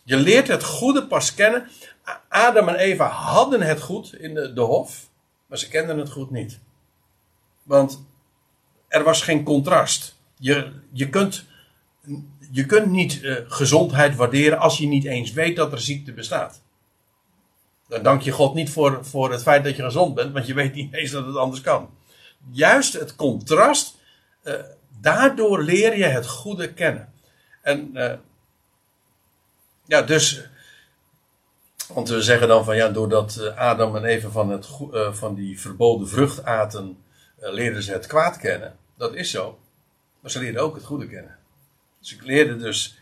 [0.04, 1.68] Je leert het goede pas kennen.
[2.28, 5.08] Adam en Eva hadden het goed in de, de hof,
[5.46, 6.58] maar ze kenden het goed niet.
[7.62, 8.04] Want
[8.88, 10.18] er was geen contrast.
[10.38, 11.44] Je, je, kunt,
[12.50, 16.62] je kunt niet uh, gezondheid waarderen als je niet eens weet dat er ziekte bestaat.
[17.88, 20.54] Dan dank je God niet voor, voor het feit dat je gezond bent, want je
[20.54, 21.90] weet niet eens dat het anders kan.
[22.50, 23.98] Juist het contrast,
[24.44, 24.54] uh,
[25.00, 27.12] daardoor leer je het goede kennen.
[27.60, 28.12] En uh,
[29.86, 30.50] ja, dus.
[31.94, 35.34] Want we zeggen dan van ja, doordat eh, Adam en Eva van, het, uh, van
[35.34, 36.96] die verboden vrucht aten,
[37.40, 38.76] uh, leerden ze het kwaad kennen.
[38.96, 39.58] Dat is zo.
[40.20, 41.36] Maar ze leerden ook het goede kennen.
[42.00, 42.98] Ze leerden dus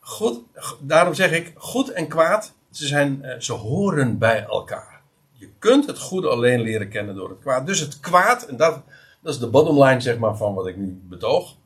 [0.00, 0.40] goed,
[0.80, 5.00] daarom zeg ik, goed en kwaad, ze, zijn, ze horen bij elkaar.
[5.32, 7.66] Je kunt het goede alleen leren kennen door het kwaad.
[7.66, 8.82] Dus het kwaad, en dat,
[9.20, 11.56] dat is de bottom line zeg maar van wat ik nu betoog.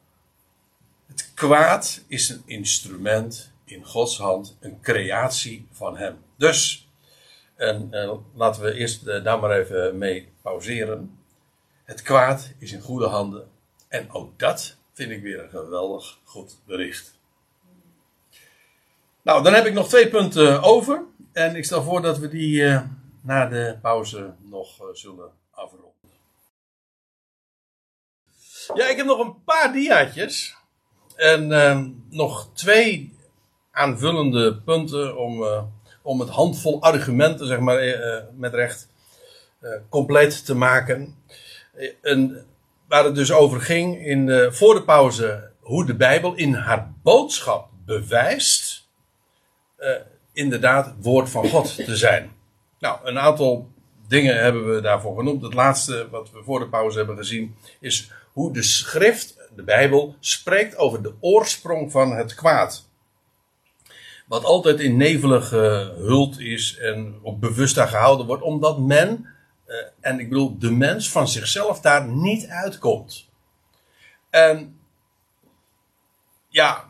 [1.07, 6.19] Het kwaad is een instrument in Gods hand, een creatie van Hem.
[6.37, 6.89] Dus,
[7.55, 11.19] en, eh, laten we eerst uh, daar maar even mee pauzeren.
[11.85, 13.49] Het kwaad is in goede handen.
[13.89, 17.19] En ook dat vind ik weer een geweldig goed bericht.
[19.23, 21.05] Nou, dan heb ik nog twee punten over.
[21.33, 22.83] En ik stel voor dat we die uh,
[23.21, 25.91] na de pauze nog zullen afronden.
[28.75, 30.57] Ja, ik heb nog een paar diaatjes.
[31.17, 33.16] En uh, nog twee
[33.77, 35.63] aanvullende punten om, uh,
[36.03, 38.89] om het handvol argumenten, zeg maar, uh, met recht
[39.89, 41.17] compleet te maken.
[42.03, 42.47] En
[42.89, 46.93] waar het dus over ging in de, voor de pauze hoe de Bijbel in haar
[47.03, 48.89] boodschap bewijst
[50.33, 52.33] inderdaad woord van God te zijn.
[52.79, 53.71] Nou, een aantal
[54.09, 55.43] dingen hebben we daarvoor genoemd.
[55.43, 60.15] Het laatste wat we voor de pauze hebben gezien is hoe de schrift, de Bijbel,
[60.21, 62.86] spreekt over de oorsprong van het kwaad.
[64.27, 69.27] Wat altijd in nevelige hult is en op bewust daar gehouden wordt, omdat men,
[69.65, 73.29] eh, en ik bedoel de mens van zichzelf daar niet uitkomt.
[74.31, 74.81] En
[76.49, 76.85] ja,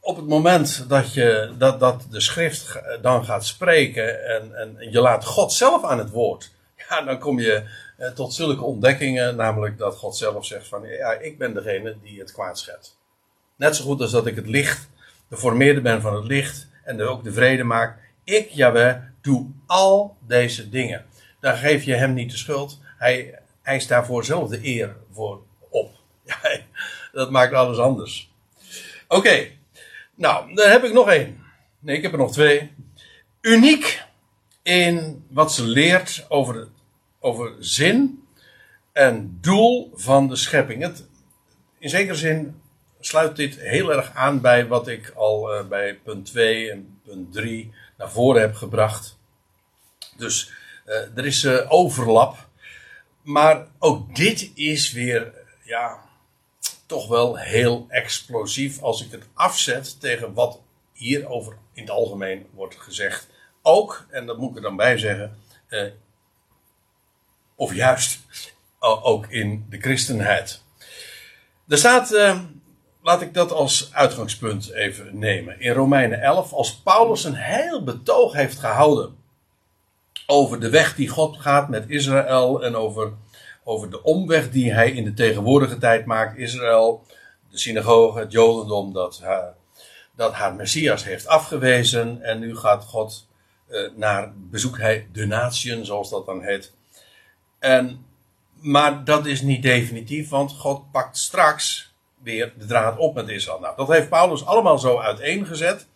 [0.00, 5.00] op het moment dat, je, dat, dat de schrift dan gaat spreken en, en je
[5.00, 6.52] laat God zelf aan het woord,
[6.88, 7.64] ja, dan kom je
[7.96, 12.20] eh, tot zulke ontdekkingen, namelijk dat God zelf zegt van ja, ik ben degene die
[12.20, 12.98] het kwaad schept.
[13.56, 14.88] Net zo goed als dat ik het licht,
[15.34, 17.98] de formeerde ben van het licht en ook de vrede maak.
[18.24, 21.04] Ik, Jaweh, doe al deze dingen.
[21.40, 22.80] Dan geef je hem niet de schuld.
[22.98, 25.90] Hij eist daarvoor zelf de eer voor op.
[27.12, 28.32] Dat maakt alles anders.
[29.08, 29.46] Oké,
[30.14, 31.42] nou, dan heb ik nog één.
[31.78, 32.72] Nee, ik heb er nog twee.
[33.40, 34.02] Uniek
[34.62, 36.68] in wat ze leert over,
[37.20, 38.24] over zin
[38.92, 40.82] en doel van de schepping.
[40.82, 41.06] Het,
[41.78, 42.62] in zekere zin
[43.06, 47.32] sluit dit heel erg aan bij wat ik al uh, bij punt 2 en punt
[47.32, 49.18] 3 naar voren heb gebracht.
[50.16, 50.52] Dus
[50.86, 52.48] uh, er is uh, overlap.
[53.22, 55.32] Maar ook dit is weer,
[55.62, 56.04] ja,
[56.86, 60.60] toch wel heel explosief als ik het afzet tegen wat
[60.92, 63.28] hierover in het algemeen wordt gezegd.
[63.62, 65.38] Ook, en dat moet ik er dan bij zeggen,
[65.68, 65.86] eh,
[67.54, 68.20] of juist
[68.78, 70.62] ook in de christenheid.
[71.68, 72.40] Er staat, eh,
[73.04, 75.60] laat ik dat als uitgangspunt even nemen.
[75.60, 79.16] In Romeinen 11, als Paulus een heel betoog heeft gehouden
[80.26, 83.12] over de weg die God gaat met Israël en over
[83.64, 86.38] over de omweg die hij in de tegenwoordige tijd maakt.
[86.38, 87.06] Israël,
[87.50, 89.54] de synagoge, het Jodendom, dat haar,
[90.16, 92.22] dat haar Messias heeft afgewezen.
[92.22, 93.28] En nu gaat God
[93.68, 96.72] uh, naar, bezoekt hij de natieën, zoals dat dan heet.
[97.58, 98.06] En,
[98.60, 101.93] maar dat is niet definitief, want God pakt straks
[102.24, 103.60] weer de draad op met Israël.
[103.60, 105.86] Nou, dat heeft Paulus allemaal zo uiteengezet.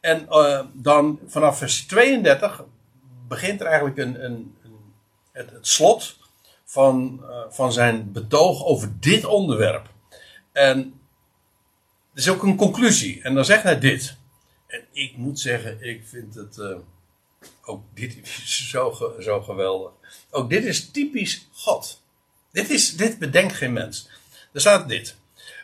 [0.00, 2.64] En uh, dan vanaf vers 32
[3.28, 4.94] begint er eigenlijk een, een, een
[5.32, 6.16] het, het slot
[6.64, 9.88] van, uh, van zijn betoog over dit onderwerp.
[10.52, 11.00] En
[12.12, 13.22] er is ook een conclusie.
[13.22, 14.16] En dan zegt hij dit.
[14.66, 16.56] En ik moet zeggen, ik vind het.
[16.56, 16.76] Uh,
[17.64, 19.92] ook dit zo, zo geweldig.
[20.30, 22.02] Ook dit is typisch God.
[22.52, 24.08] Dit, is, dit bedenkt geen mens.
[24.52, 25.16] Er staat dit.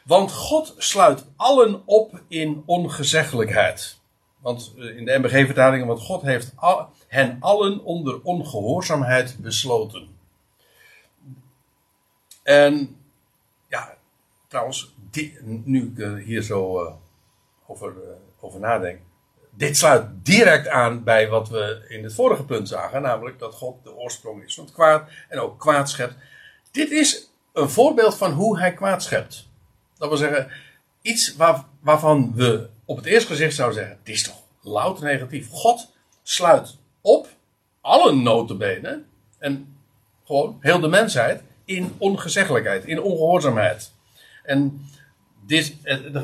[0.04, 4.00] Want God sluit allen op in ongezeggelijkheid.
[4.38, 10.08] Want eh, in de MBG-vertaling, want God heeft al, hen allen onder ongehoorzaamheid besloten.
[12.42, 12.96] En
[13.68, 13.96] ja,
[14.48, 14.94] trouwens,
[15.64, 16.92] nu ik er hier zo uh,
[17.66, 17.94] over,
[18.40, 19.00] over nadenk.
[19.50, 23.84] Dit sluit direct aan bij wat we in het vorige punt zagen, namelijk dat God
[23.84, 26.14] de oorsprong is van het kwaad en ook kwaad schept.
[26.70, 29.50] Dit is een voorbeeld van hoe hij kwaad schept.
[30.02, 30.48] Dat wil zeggen,
[31.02, 35.48] iets waar, waarvan we op het eerste gezicht zouden zeggen: het is toch louter negatief.
[35.50, 35.92] God
[36.22, 37.28] sluit op,
[37.80, 39.06] alle notenbenen,
[39.38, 39.76] en
[40.24, 43.92] gewoon heel de mensheid, in ongezeggelijkheid, in ongehoorzaamheid.
[44.42, 44.86] En
[45.46, 46.22] dit, eh,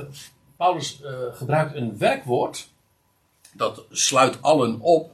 [0.57, 2.69] Paulus uh, gebruikt een werkwoord,
[3.53, 5.11] dat sluit allen op,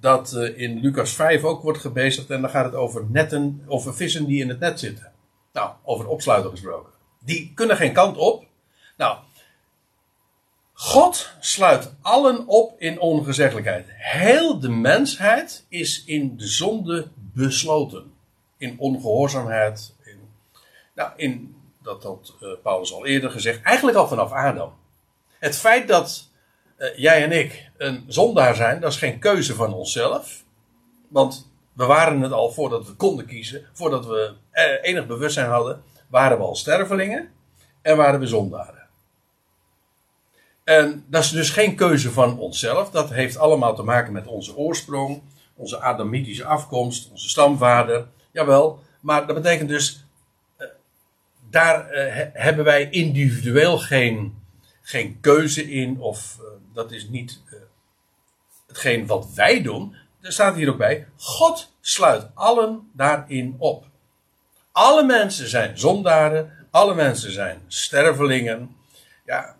[0.00, 2.30] dat uh, in Lucas 5 ook wordt gebezigd.
[2.30, 5.12] En dan gaat het over netten, over vissen die in het net zitten.
[5.52, 6.96] Nou, over opsluiten gesproken.
[7.18, 8.44] Die kunnen geen kant op.
[8.96, 9.18] Nou,
[10.72, 13.86] God sluit allen op in ongezeggelijkheid.
[13.88, 18.12] Heel de mensheid is in de zonde besloten
[18.56, 19.94] in ongehoorzaamheid.
[20.04, 20.18] In,
[20.94, 24.72] nou, in, dat had uh, Paulus al eerder gezegd, eigenlijk al vanaf Adam.
[25.38, 26.28] Het feit dat
[26.78, 30.44] uh, jij en ik een zondaar zijn, dat is geen keuze van onszelf.
[31.08, 35.82] Want we waren het al voordat we konden kiezen, voordat we uh, enig bewustzijn hadden,
[36.08, 37.30] waren we al stervelingen
[37.82, 38.78] en waren we zondaren.
[40.64, 42.90] En dat is dus geen keuze van onszelf.
[42.90, 45.22] Dat heeft allemaal te maken met onze oorsprong,
[45.54, 48.06] onze Adamitische afkomst, onze stamvader.
[48.30, 50.04] Jawel, maar dat betekent dus,
[50.58, 50.66] uh,
[51.50, 54.42] daar uh, hebben wij individueel geen,
[54.82, 57.42] geen keuze in, of uh, dat is niet
[58.66, 59.94] hetgeen wat wij doen.
[60.20, 63.87] Er staat hier ook bij, God sluit allen daarin op.
[64.78, 68.76] Alle mensen zijn zondaren, alle mensen zijn stervelingen.
[69.24, 69.56] Ja,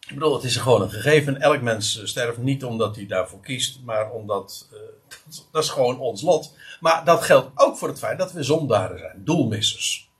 [0.00, 1.40] ik bedoel, het is gewoon een gegeven.
[1.40, 4.68] Elk mens sterft niet omdat hij daarvoor kiest, maar omdat
[5.24, 6.56] dat, dat is gewoon ons lot.
[6.80, 10.10] Maar dat geldt ook voor het feit dat we zondaren zijn, doelmissers.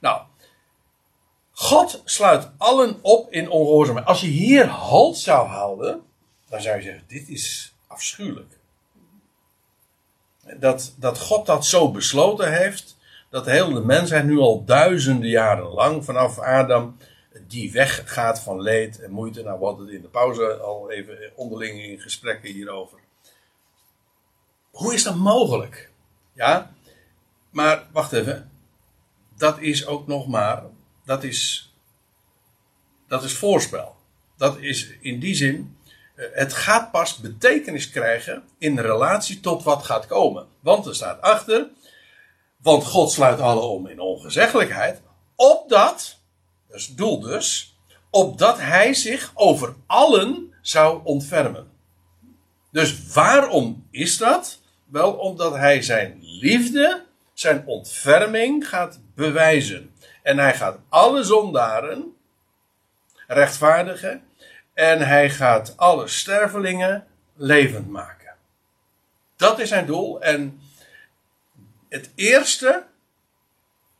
[0.00, 0.22] Nou,
[1.52, 4.06] God sluit allen op in ongehoorzaamheid.
[4.06, 6.02] Als je hier halt zou houden,
[6.48, 8.58] dan zou je zeggen: dit is afschuwelijk.
[10.56, 12.96] dat, dat God dat zo besloten heeft.
[13.30, 16.96] Dat de hele mensheid nu al duizenden jaren lang, vanaf Adam,
[17.46, 19.42] die weg gaat van leed en moeite.
[19.42, 22.98] Nou, we hadden het in de pauze al even onderling in gesprekken hierover.
[24.70, 25.90] Hoe is dat mogelijk?
[26.34, 26.74] Ja,
[27.50, 28.50] maar wacht even.
[29.36, 30.62] Dat is ook nog maar,
[31.04, 31.72] dat is,
[33.08, 33.96] dat is voorspel.
[34.36, 35.76] Dat is in die zin,
[36.14, 40.46] eh, het gaat pas betekenis krijgen in relatie tot wat gaat komen.
[40.60, 41.68] Want er staat achter,
[42.62, 45.00] want God sluit alle om in ongezeggelijkheid,
[45.36, 46.18] opdat,
[46.68, 47.76] dat is doel dus,
[48.10, 51.70] opdat hij zich over allen zou ontfermen.
[52.70, 54.60] Dus waarom is dat?
[54.84, 59.92] Wel omdat hij zijn liefde, zijn ontferming gaat bewijzen.
[60.22, 62.16] En hij gaat alle zondaren
[63.26, 64.22] rechtvaardigen.
[64.74, 68.34] En hij gaat alle stervelingen levend maken.
[69.36, 70.20] Dat is zijn doel.
[70.20, 70.60] En
[71.88, 72.86] het eerste,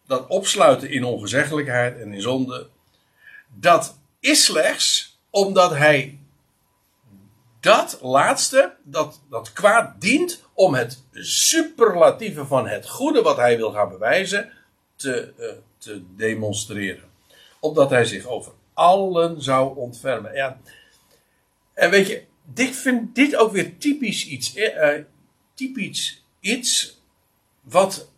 [0.06, 2.68] dat opsluiten in ongezeggelijkheid en in zonde,
[3.54, 6.18] dat is slechts omdat hij
[7.60, 13.70] dat laatste, dat, dat kwaad dient om het superlatieve van het goede wat hij wil
[13.70, 14.52] gaan bewijzen
[14.96, 17.04] te, uh, te demonstreren.
[17.60, 20.34] Opdat hij zich over allen zou ontfermen.
[20.34, 20.60] Ja.
[21.74, 22.24] En weet je,
[22.54, 24.88] ik vind dit ook weer typisch iets, uh,
[25.54, 26.97] typisch iets
[27.68, 28.08] wat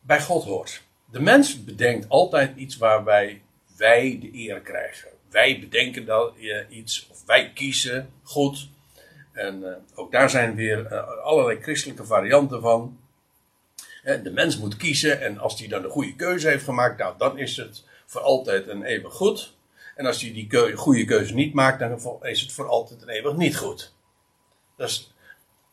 [0.00, 0.82] bij God hoort.
[1.10, 3.42] De mens bedenkt altijd iets waarbij
[3.76, 5.08] wij de eer krijgen.
[5.30, 6.32] Wij bedenken dan
[6.68, 8.68] iets, of wij kiezen goed.
[9.32, 12.98] En uh, ook daar zijn weer uh, allerlei christelijke varianten van.
[14.02, 17.38] de mens moet kiezen en als hij dan de goede keuze heeft gemaakt, nou, dan
[17.38, 19.52] is het voor altijd en eeuwig goed.
[19.96, 23.36] En als hij die goede keuze niet maakt, dan is het voor altijd en eeuwig
[23.36, 23.92] niet goed.
[24.76, 25.12] Dus,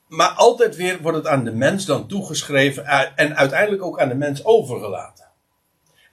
[0.08, 2.86] maar altijd weer wordt het aan de mens dan toegeschreven
[3.16, 5.28] en uiteindelijk ook aan de mens overgelaten.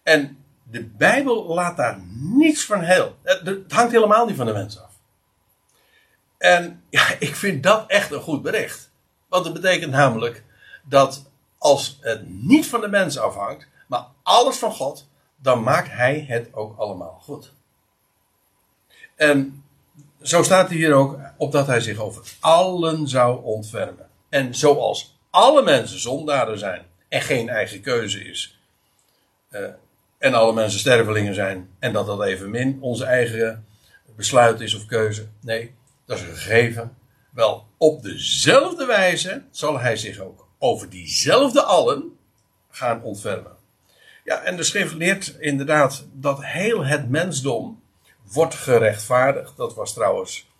[0.02, 3.16] En de Bijbel laat daar niets van heel.
[3.22, 4.92] Het hangt helemaal niet van de mens af.
[6.38, 8.90] En ja, ik vind dat echt een goed bericht.
[9.28, 10.44] Want het betekent namelijk
[10.84, 16.24] dat als het niet van de mens afhangt, maar alles van God, dan maakt Hij
[16.28, 17.52] het ook allemaal goed.
[19.14, 19.63] En
[20.24, 24.08] zo staat hij hier ook, opdat Hij zich over allen zou ontfermen.
[24.28, 28.58] En zoals alle mensen zondaren zijn en geen eigen keuze is,
[29.50, 29.60] uh,
[30.18, 33.66] en alle mensen stervelingen zijn, en dat dat evenmin onze eigen
[34.16, 35.28] besluit is of keuze.
[35.40, 35.74] Nee,
[36.06, 36.96] dat is een gegeven.
[37.30, 42.16] Wel, op dezelfde wijze zal hij zich ook over diezelfde allen
[42.70, 43.52] gaan ontfermen.
[44.24, 47.82] Ja, en de schrift leert inderdaad dat heel het mensdom
[48.32, 49.56] wordt gerechtvaardigd.
[49.56, 50.50] Dat was trouwens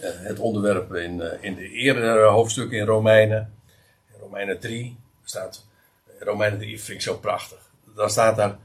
[0.00, 3.54] uh, het onderwerp in, uh, in de eerdere hoofdstukken in Romeinen.
[4.12, 5.66] In Romeinen 3 staat,
[6.18, 7.70] Romeinen 3 vind ik zo prachtig.
[7.94, 8.58] Dan staat daar,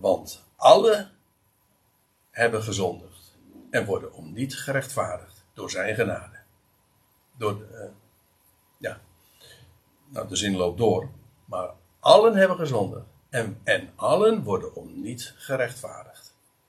[0.00, 1.08] want alle
[2.30, 3.36] hebben gezondigd
[3.70, 6.38] en worden om niet gerechtvaardigd door zijn genade.
[7.36, 7.80] Door, uh,
[8.78, 9.00] ja,
[10.08, 11.08] nou de zin loopt door,
[11.44, 16.09] maar allen hebben gezondigd en, en allen worden om niet gerechtvaardigd.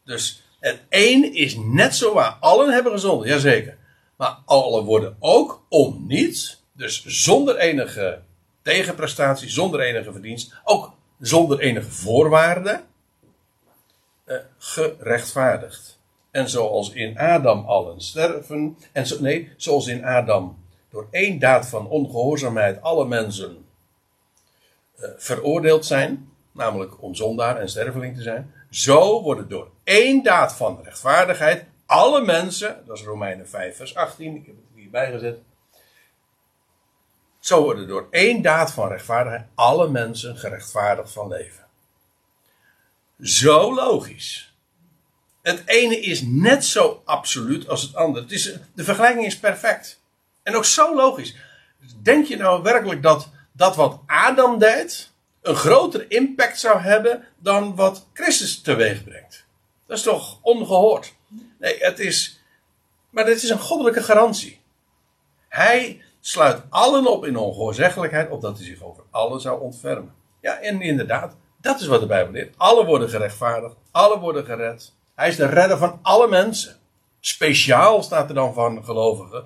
[0.03, 3.77] Dus het een is net zo waar, allen hebben gezondigd, jazeker.
[4.15, 8.21] Maar allen worden ook om niet, dus zonder enige
[8.61, 12.81] tegenprestatie, zonder enige verdienst, ook zonder enige voorwaarde,
[14.25, 15.99] uh, gerechtvaardigd.
[16.31, 20.57] En zoals in Adam allen sterven, en nee, zoals in Adam
[20.89, 23.65] door één daad van ongehoorzaamheid alle mensen
[24.99, 30.55] uh, veroordeeld zijn, namelijk om zondaar en sterveling te zijn, zo worden door één daad
[30.55, 35.39] van rechtvaardigheid alle mensen, dat is Romeinen 5 vers 18, ik heb het hierbij gezet,
[37.39, 41.65] zo worden door één daad van rechtvaardigheid alle mensen gerechtvaardigd van leven.
[43.21, 44.55] Zo logisch.
[45.41, 48.23] Het ene is net zo absoluut als het andere.
[48.23, 50.01] Het is, de vergelijking is perfect.
[50.43, 51.35] En ook zo logisch.
[52.01, 55.10] Denk je nou werkelijk dat dat wat Adam deed
[55.41, 59.45] een grotere impact zou hebben dan wat Christus teweeg brengt?
[59.85, 61.13] Dat is toch ongehoord?
[61.59, 62.41] Nee, het is.
[63.09, 64.61] Maar dit is een goddelijke garantie.
[65.47, 70.13] Hij sluit allen op in ongehoorzeggelijkheid, opdat hij zich over allen zou ontfermen.
[70.41, 72.57] Ja, en inderdaad, dat is wat de Bijbel leert.
[72.57, 74.93] Alle worden gerechtvaardigd, alle worden gered.
[75.15, 76.75] Hij is de redder van alle mensen.
[77.19, 79.45] Speciaal staat er dan van gelovigen.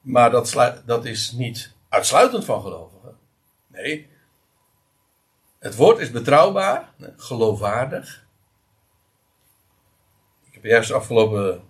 [0.00, 3.16] Maar dat, dat is niet uitsluitend van gelovigen.
[3.66, 4.12] Nee.
[5.64, 8.26] Het woord is betrouwbaar, geloofwaardig.
[10.42, 11.62] Ik heb juist afgelopen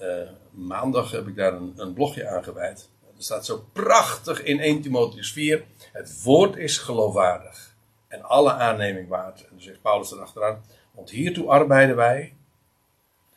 [0.00, 2.90] uh, maandag heb ik daar een, een blogje aan gewijd.
[3.16, 5.64] Er staat zo prachtig in 1 Timotheus 4.
[5.92, 7.76] Het woord is geloofwaardig.
[8.08, 9.40] En alle aanneming waard.
[9.40, 10.64] En dan zegt Paulus erachteraan.
[10.94, 12.36] Want hiertoe arbeiden wij.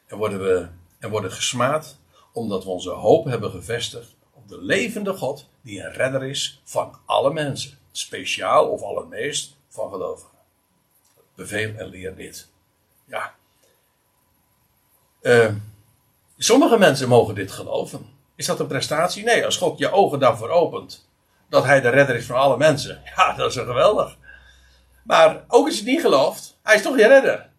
[0.06, 0.68] En worden we
[1.00, 1.98] en worden gesmaad.
[2.34, 5.50] Omdat we onze hoop hebben gevestigd op de levende God.
[5.62, 7.78] Die een redder is van alle mensen.
[7.98, 10.38] Speciaal of allermeest van gelovigen.
[11.36, 12.48] Beveel en leer dit.
[13.06, 13.34] Ja.
[15.22, 15.54] Uh,
[16.38, 18.06] sommige mensen mogen dit geloven.
[18.36, 19.24] Is dat een prestatie?
[19.24, 21.10] Nee, als God je ogen daarvoor opent.
[21.50, 23.02] Dat hij de redder is van alle mensen.
[23.16, 24.18] Ja, dat is een geweldig.
[25.04, 27.50] Maar ook als je het niet gelooft, hij is toch je redder.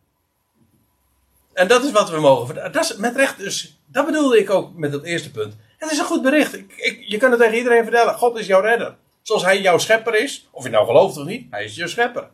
[1.52, 3.80] En dat is wat we mogen Dat is met recht dus.
[3.86, 5.56] Dat bedoelde ik ook met dat eerste punt.
[5.78, 6.54] Het is een goed bericht.
[6.54, 8.14] Ik, je kan het tegen iedereen vertellen.
[8.14, 8.96] God is jouw redder.
[9.28, 10.48] Zoals hij jouw schepper is.
[10.50, 11.46] Of je nou gelooft of niet.
[11.50, 12.28] Hij is je schepper.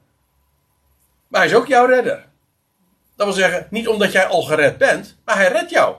[1.29, 2.27] Maar hij is ook jouw redder.
[3.17, 5.17] Dat wil zeggen, niet omdat jij al gered bent.
[5.25, 5.97] Maar hij redt jou.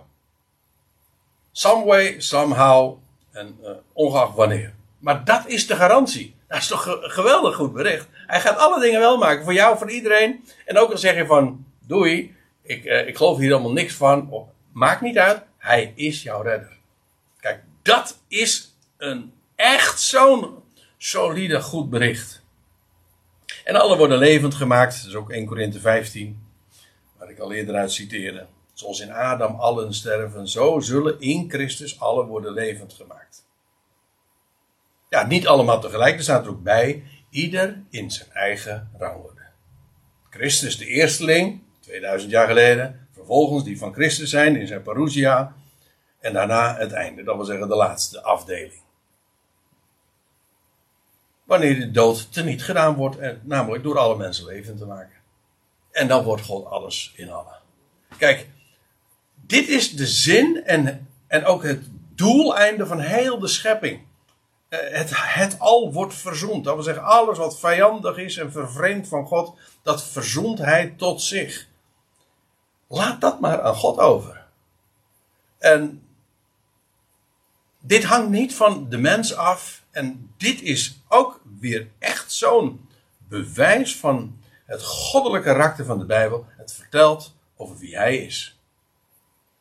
[1.51, 2.97] Some way, somehow.
[3.31, 4.73] En uh, ongeacht wanneer.
[4.99, 6.35] Maar dat is de garantie.
[6.47, 8.07] Dat is toch een geweldig goed bericht.
[8.27, 9.43] Hij gaat alle dingen wel maken.
[9.43, 10.45] Voor jou, voor iedereen.
[10.65, 12.35] En ook al zeg je van, doei.
[12.61, 14.31] Ik, uh, ik geloof hier allemaal niks van.
[14.31, 15.41] Of, maakt niet uit.
[15.57, 16.77] Hij is jouw redder.
[17.39, 20.63] Kijk, dat is een echt zo'n
[21.05, 22.43] solide goed bericht.
[23.63, 24.97] En alle worden levend gemaakt.
[24.97, 26.47] Dat is ook 1 Korinthe 15.
[27.17, 28.47] Waar ik al eerder uit citeerde.
[28.73, 33.45] Zoals in Adam allen sterven, zo zullen in Christus allen worden levend gemaakt.
[35.09, 39.41] Ja, niet allemaal tegelijk, er staat er ook bij, ieder in zijn eigen rangorde.
[40.29, 45.55] Christus de eersteling, 2000 jaar geleden, vervolgens die van Christus zijn in zijn parousia,
[46.19, 48.84] en daarna het einde, dat wil zeggen de laatste afdeling.
[51.45, 55.15] Wanneer de dood teniet gedaan wordt, en namelijk door alle mensen levend te maken.
[55.91, 57.59] En dan wordt God alles in allen.
[58.17, 58.47] Kijk,
[59.35, 61.83] dit is de zin en, en ook het
[62.15, 64.01] doeleinde van heel de schepping.
[64.69, 66.63] Eh, het, het al wordt verzoend.
[66.63, 71.21] Dat wil zeggen, alles wat vijandig is en vervreemd van God, dat verzoent hij tot
[71.21, 71.67] zich.
[72.87, 74.45] Laat dat maar aan God over.
[75.57, 76.07] En
[77.79, 79.83] dit hangt niet van de mens af.
[79.95, 86.45] En dit is ook weer echt zo'n bewijs van het goddelijke karakter van de Bijbel.
[86.47, 88.59] Het vertelt over wie hij is.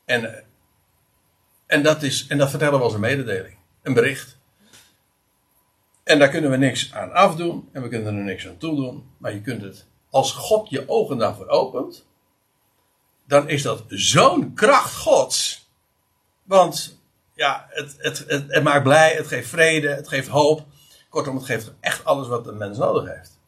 [0.05, 0.45] En,
[1.67, 3.57] en, dat is, en dat vertellen we als een mededeling.
[3.83, 4.39] Een bericht.
[6.05, 7.69] En daar kunnen we niks aan afdoen.
[7.73, 9.11] En we kunnen er niks aan toedoen.
[9.19, 12.07] Maar je kunt het, als God je ogen daarvoor opent.
[13.27, 15.71] Dan is dat zo'n kracht Gods.
[16.43, 17.04] Want
[17.35, 20.67] ja, het, het, het, maakt blij, het geeft vrede, het geeft hoop.
[21.09, 23.39] Kortom, het geeft echt alles wat een mens nodig heeft.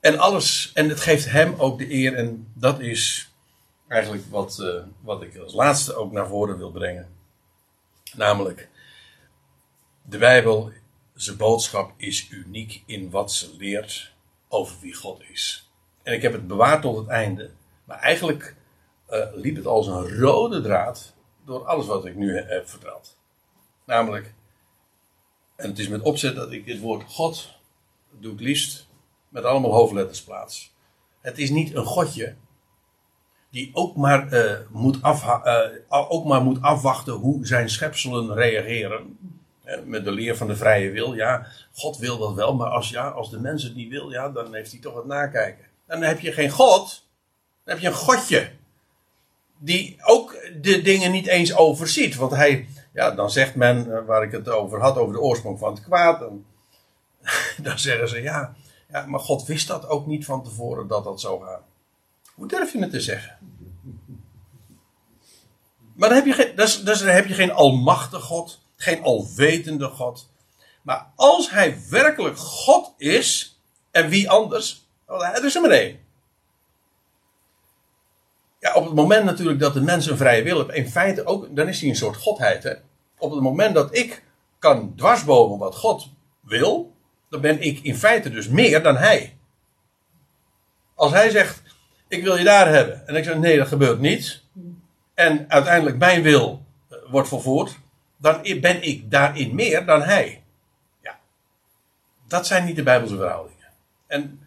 [0.00, 3.32] En alles, en het geeft hem ook de eer, en dat is
[3.88, 7.08] eigenlijk wat, uh, wat ik als laatste ook naar voren wil brengen.
[8.16, 8.68] Namelijk,
[10.02, 10.72] de Bijbel,
[11.14, 14.14] zijn boodschap is uniek in wat ze leert
[14.48, 15.70] over wie God is.
[16.02, 17.50] En ik heb het bewaard tot het einde.
[17.84, 18.54] Maar eigenlijk
[19.10, 21.14] uh, liep het als een rode draad
[21.48, 23.16] door alles wat ik nu heb verteld.
[23.84, 24.34] Namelijk,
[25.56, 27.56] en het is met opzet dat ik dit woord God
[28.10, 28.86] doe ik liefst
[29.28, 30.74] met allemaal hoofdletters plaats.
[31.20, 32.34] Het is niet een godje,
[33.50, 39.18] die ook maar, uh, moet uh, ook maar moet afwachten hoe zijn schepselen reageren.
[39.84, 41.14] met de leer van de vrije wil.
[41.14, 44.28] Ja, God wil dat wel, maar als, ja, als de mens het niet wil, ja,
[44.28, 45.64] dan heeft hij toch het nakijken.
[45.86, 47.06] Dan heb je geen God,
[47.64, 48.50] dan heb je een godje.
[49.58, 52.16] Die ook de dingen niet eens overziet.
[52.16, 55.58] Want hij, ja, dan zegt men, eh, waar ik het over had, over de oorsprong
[55.58, 56.18] van het kwaad.
[57.62, 58.54] Dan, zeggen ze, ja,
[58.88, 61.60] ja, maar God wist dat ook niet van tevoren dat dat zou gaan.
[62.34, 63.38] Hoe durf je het te zeggen?
[65.94, 69.88] Maar dan heb je geen, dus, dus dan heb je geen almachtige God, geen alwetende
[69.88, 70.28] God.
[70.82, 73.58] Maar als hij werkelijk God is,
[73.90, 74.86] en wie anders?
[75.06, 75.98] Het is er maar één.
[78.60, 81.56] Ja, op het moment natuurlijk dat de mens een vrije wil heeft, in feite ook,
[81.56, 82.62] dan is hij een soort godheid.
[82.62, 82.74] Hè?
[83.18, 84.22] Op het moment dat ik
[84.58, 86.08] kan dwarsbomen wat God
[86.40, 86.92] wil,
[87.30, 89.36] dan ben ik in feite dus meer dan hij.
[90.94, 91.62] Als hij zegt,
[92.08, 93.06] ik wil je daar hebben.
[93.06, 94.42] En ik zeg, nee, dat gebeurt niet.
[95.14, 97.78] En uiteindelijk mijn wil eh, wordt vervoerd.
[98.16, 100.42] Dan ben ik daarin meer dan hij.
[101.02, 101.18] Ja.
[102.28, 103.66] Dat zijn niet de Bijbelse verhoudingen.
[104.06, 104.40] En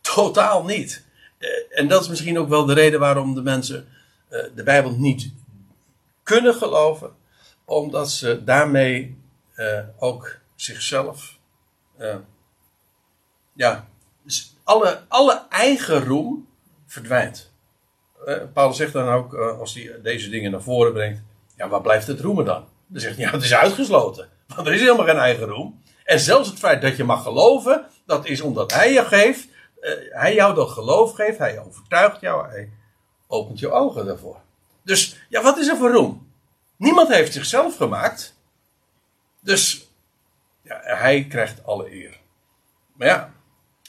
[0.00, 1.04] totaal niet.
[1.42, 3.88] Eh, en dat is misschien ook wel de reden waarom de mensen
[4.28, 5.32] eh, de Bijbel niet
[6.22, 7.10] kunnen geloven.
[7.64, 9.20] Omdat ze daarmee
[9.98, 11.38] ook zichzelf.
[13.52, 13.88] ja,
[14.64, 16.48] alle, alle eigen roem
[16.86, 17.52] verdwijnt.
[18.52, 21.22] Paulus zegt dan ook, als hij deze dingen naar voren brengt,
[21.56, 22.64] ja, waar blijft het roemen dan?
[22.86, 24.28] Dan zegt hij, ja, het is uitgesloten.
[24.46, 25.82] Want er is helemaal geen eigen roem.
[26.04, 29.48] En zelfs het feit dat je mag geloven, dat is omdat hij je geeft.
[29.82, 32.70] Eh, hij jou dat geloof geeft, hij overtuigt jou, hij
[33.26, 34.40] opent je ogen daarvoor.
[34.82, 36.32] Dus ja, wat is er voor roem?
[36.76, 38.34] Niemand heeft zichzelf gemaakt.
[39.40, 39.88] Dus
[40.62, 42.20] ja, hij krijgt alle eer.
[42.92, 43.32] Maar ja,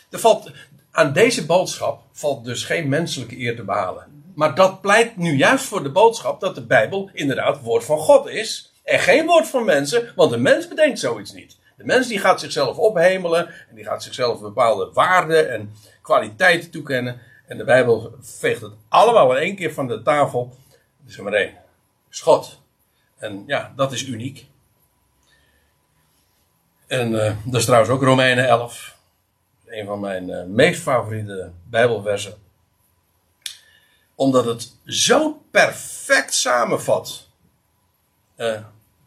[0.09, 0.51] er valt,
[0.91, 4.31] aan deze boodschap valt dus geen menselijke eer te behalen.
[4.35, 8.27] Maar dat pleit nu juist voor de boodschap dat de Bijbel inderdaad woord van God
[8.27, 8.73] is.
[8.83, 11.57] En geen woord van mensen, want de mens bedenkt zoiets niet.
[11.83, 17.21] De mens die gaat zichzelf ophemelen en die gaat zichzelf bepaalde waarden en kwaliteiten toekennen.
[17.47, 20.57] En de Bijbel veegt het allemaal in één keer van de tafel.
[20.71, 21.57] Er is er maar één.
[22.21, 22.61] God.
[23.17, 24.47] En ja, dat is uniek.
[26.87, 28.97] En eh, dat is trouwens ook Romeinen 11.
[29.65, 32.33] Een van mijn eh, meest favoriete Bijbelversen.
[34.15, 37.29] Omdat het zo perfect samenvat.
[38.35, 38.61] eh,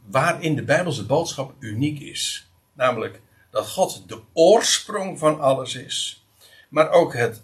[0.06, 2.45] waarin de Bijbelse boodschap uniek is.
[2.76, 3.20] Namelijk
[3.50, 6.26] dat God de oorsprong van alles is.
[6.68, 7.42] Maar ook het,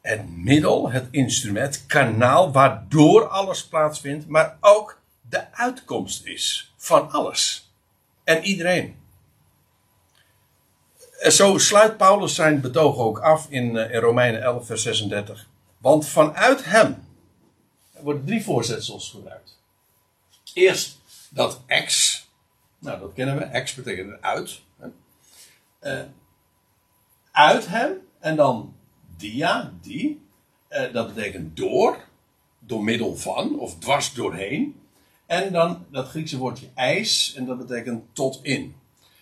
[0.00, 4.26] het middel, het instrument, het kanaal waardoor alles plaatsvindt.
[4.26, 7.72] Maar ook de uitkomst is van alles.
[8.24, 8.96] En iedereen.
[11.20, 15.46] En zo sluit Paulus zijn betoog ook af in, eh, in Romeinen 11, vers 36.
[15.78, 17.06] Want vanuit hem
[17.98, 19.58] er worden drie voorzetsels gebruikt.
[20.54, 20.98] Eerst
[21.30, 22.17] dat ex.
[22.78, 23.44] Nou, dat kennen we.
[23.44, 24.60] Ex betekent uit.
[25.78, 26.00] Eh,
[27.32, 27.92] uit hem.
[28.18, 28.74] En dan
[29.16, 30.20] dia, die.
[30.68, 31.96] Eh, dat betekent door.
[32.58, 33.58] Door middel van.
[33.58, 34.80] Of dwars doorheen.
[35.26, 37.34] En dan dat Griekse woordje ijs.
[37.34, 38.76] En dat betekent tot in.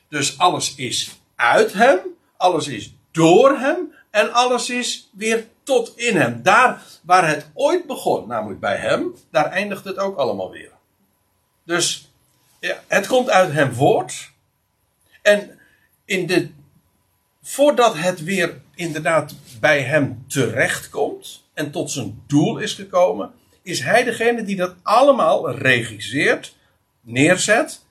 [0.08, 1.98] Dus alles is uit hem.
[2.36, 3.94] Alles is door hem.
[4.10, 6.42] En alles is weer tot in hem.
[6.42, 10.72] Daar waar het ooit begon, namelijk bij hem, daar eindigt het ook allemaal weer.
[11.64, 12.05] Dus
[12.60, 14.30] ja, het komt uit hem voort.
[15.22, 15.58] En
[16.04, 16.50] in de,
[17.42, 24.04] voordat het weer inderdaad bij hem terechtkomt en tot zijn doel is gekomen, is hij
[24.04, 26.56] degene die dat allemaal regisseert,
[27.00, 27.84] neerzet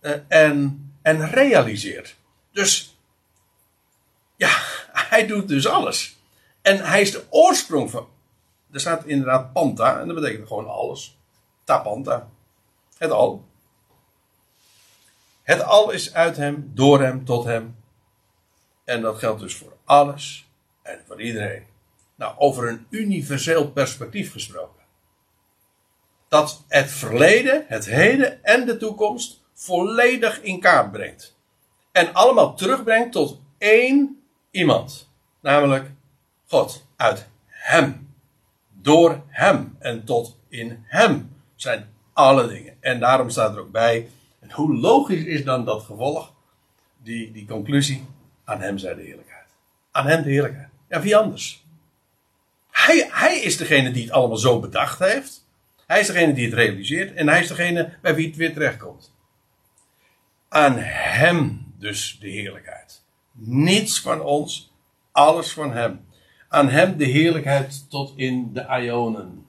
[0.00, 2.16] eh, en, en realiseert.
[2.52, 2.96] Dus
[4.36, 4.50] ja,
[5.10, 6.16] hij doet dus alles.
[6.62, 8.08] En hij is de oorsprong van.
[8.72, 11.16] Er staat inderdaad panta en dat betekent gewoon alles.
[11.64, 12.28] Tapanta.
[12.98, 13.44] Het al.
[15.42, 17.76] Het al is uit hem, door hem, tot hem.
[18.84, 20.48] En dat geldt dus voor alles
[20.82, 21.64] en voor iedereen.
[22.14, 24.82] Nou, over een universeel perspectief gesproken.
[26.28, 31.36] Dat het verleden, het heden en de toekomst volledig in kaart brengt.
[31.92, 35.10] En allemaal terugbrengt tot één iemand.
[35.40, 35.90] Namelijk
[36.46, 36.86] God.
[36.96, 38.14] Uit hem.
[38.68, 39.76] Door hem.
[39.78, 42.76] En tot in hem zijn alle dingen.
[42.80, 44.08] En daarom staat er ook bij.
[44.52, 46.32] Hoe logisch is dan dat gevolg?
[47.02, 48.06] Die, die conclusie.
[48.44, 49.46] Aan hem zij de heerlijkheid.
[49.90, 50.68] Aan hem de heerlijkheid.
[50.88, 51.64] Ja, wie anders?
[52.70, 55.46] Hij, hij is degene die het allemaal zo bedacht heeft.
[55.86, 57.14] Hij is degene die het realiseert.
[57.14, 59.14] En hij is degene bij wie het weer terechtkomt.
[60.48, 63.02] Aan hem dus de heerlijkheid.
[63.32, 64.72] Niets van ons,
[65.12, 66.04] alles van hem.
[66.48, 69.46] Aan hem de heerlijkheid tot in de Ionen.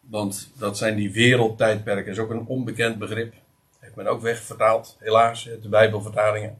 [0.00, 3.34] Want dat zijn die wereldtijdperken, is ook een onbekend begrip.
[3.98, 6.58] Men ook wegvertaald, helaas, de Bijbelvertalingen.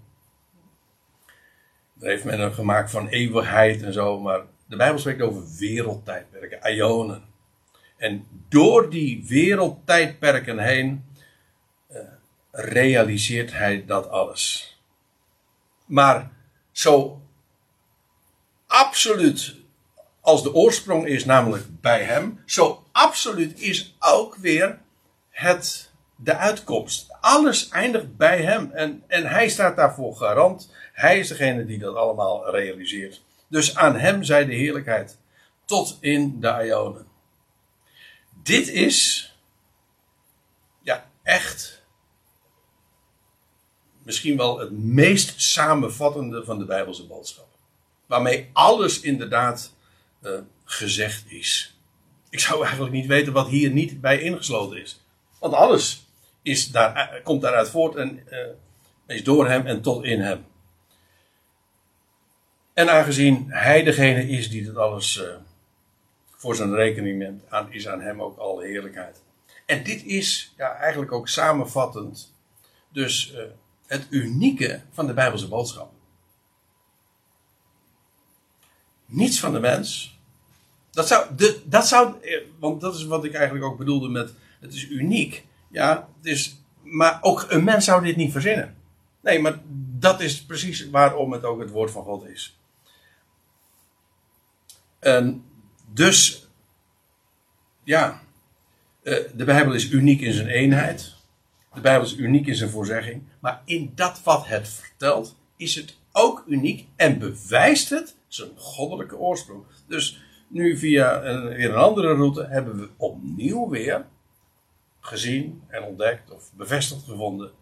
[1.94, 6.72] Daar heeft men een gemaakt van eeuwigheid en zo, maar de Bijbel spreekt over wereldtijdperken,
[6.72, 7.24] Ionen.
[7.96, 11.04] En door die wereldtijdperken heen
[11.86, 12.00] eh,
[12.50, 14.76] realiseert hij dat alles.
[15.86, 16.30] Maar
[16.72, 17.22] zo
[18.66, 19.56] absoluut
[20.20, 24.78] als de oorsprong is, namelijk bij hem, zo absoluut is ook weer
[25.30, 25.87] het,
[26.20, 27.16] de uitkomst.
[27.20, 30.72] Alles eindigt bij hem en, en hij staat daarvoor garant.
[30.92, 33.22] Hij is degene die dat allemaal realiseert.
[33.48, 35.18] Dus aan hem zij de heerlijkheid
[35.64, 37.06] tot in de Ionen.
[38.42, 39.32] Dit is
[40.80, 41.82] ja, echt
[44.02, 47.48] misschien wel het meest samenvattende van de Bijbelse boodschap.
[48.06, 49.74] Waarmee alles inderdaad
[50.22, 51.78] uh, gezegd is.
[52.30, 55.00] Ik zou eigenlijk niet weten wat hier niet bij ingesloten is.
[55.38, 56.07] Want alles
[56.48, 56.70] is
[57.22, 60.44] komt daaruit voort en uh, is door hem en tot in hem.
[62.72, 65.34] En aangezien hij degene is die dit alles uh,
[66.30, 69.22] voor zijn rekening neemt, aan, is aan hem ook alle heerlijkheid.
[69.66, 72.34] En dit is eigenlijk ook samenvattend.
[72.92, 73.34] Dus
[73.86, 75.92] het unieke van de Bijbelse boodschap.
[79.06, 80.18] Niets van de mens.
[80.90, 82.14] Dat zou, de, dat zou,
[82.58, 85.44] want dat is wat ik eigenlijk ook bedoelde met, het is uniek.
[85.70, 88.76] Ja, is, maar ook een mens zou dit niet verzinnen.
[89.20, 89.58] Nee, maar
[89.98, 92.58] dat is precies waarom het ook het woord van God is.
[94.98, 95.44] En
[95.92, 96.48] dus,
[97.84, 98.20] ja,
[99.02, 101.14] eh, de Bijbel is uniek in zijn eenheid.
[101.74, 103.22] De Bijbel is uniek in zijn voorzegging.
[103.40, 109.16] Maar in dat wat het vertelt, is het ook uniek en bewijst het zijn goddelijke
[109.16, 109.64] oorsprong.
[109.86, 114.06] Dus nu via een, weer een andere route hebben we opnieuw weer
[115.08, 117.52] gezien en ontdekt of bevestigd gevonden.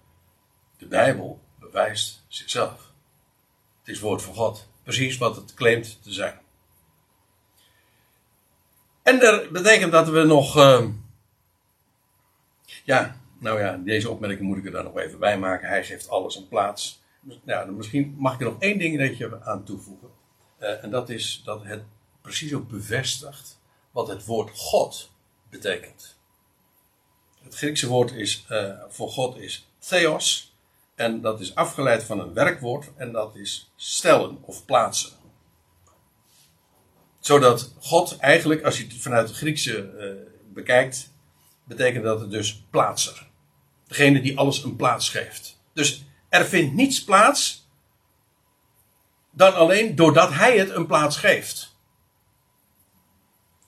[0.77, 2.93] De Bijbel bewijst zichzelf.
[3.81, 4.69] Het is woord van God.
[4.83, 6.39] Precies wat het claimt te zijn.
[9.03, 10.57] En dat betekent dat we nog.
[10.57, 10.87] Uh,
[12.85, 15.69] ja, nou ja, deze opmerking moet ik er dan nog even bij maken.
[15.69, 17.05] Hij geeft alles een plaats.
[17.67, 20.09] Misschien mag ik er nog één dingetje aan toevoegen.
[20.61, 21.83] Uh, en dat is dat het
[22.21, 23.61] precies ook bevestigt
[23.91, 25.11] wat het woord God
[25.51, 26.16] betekent.
[27.47, 30.55] Het Griekse woord is, uh, voor God is theos.
[30.95, 32.91] En dat is afgeleid van een werkwoord.
[32.97, 35.13] En dat is stellen of plaatsen.
[37.21, 41.13] Zodat God eigenlijk, als je het vanuit het Griekse uh, bekijkt,
[41.65, 43.29] betekent dat het dus plaatser.
[43.87, 45.61] Degene die alles een plaats geeft.
[45.73, 47.69] Dus er vindt niets plaats
[49.31, 51.76] dan alleen doordat hij het een plaats geeft.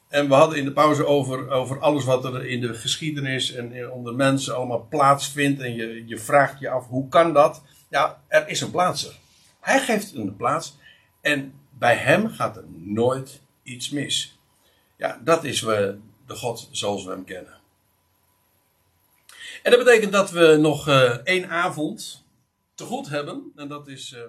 [0.08, 3.90] En we hadden in de pauze over, over alles wat er in de geschiedenis en
[3.90, 5.60] onder mensen allemaal plaatsvindt.
[5.60, 7.62] En je, je vraagt je af, hoe kan dat?
[7.90, 9.18] Ja, er is een plaatser.
[9.60, 10.76] Hij geeft een plaats
[11.20, 14.38] en bij hem gaat er nooit iets mis.
[14.96, 17.56] Ja, dat is we, de God zoals we hem kennen.
[19.62, 22.24] En dat betekent dat we nog uh, één avond
[22.74, 23.52] te goed hebben.
[23.56, 24.20] En dat is uh,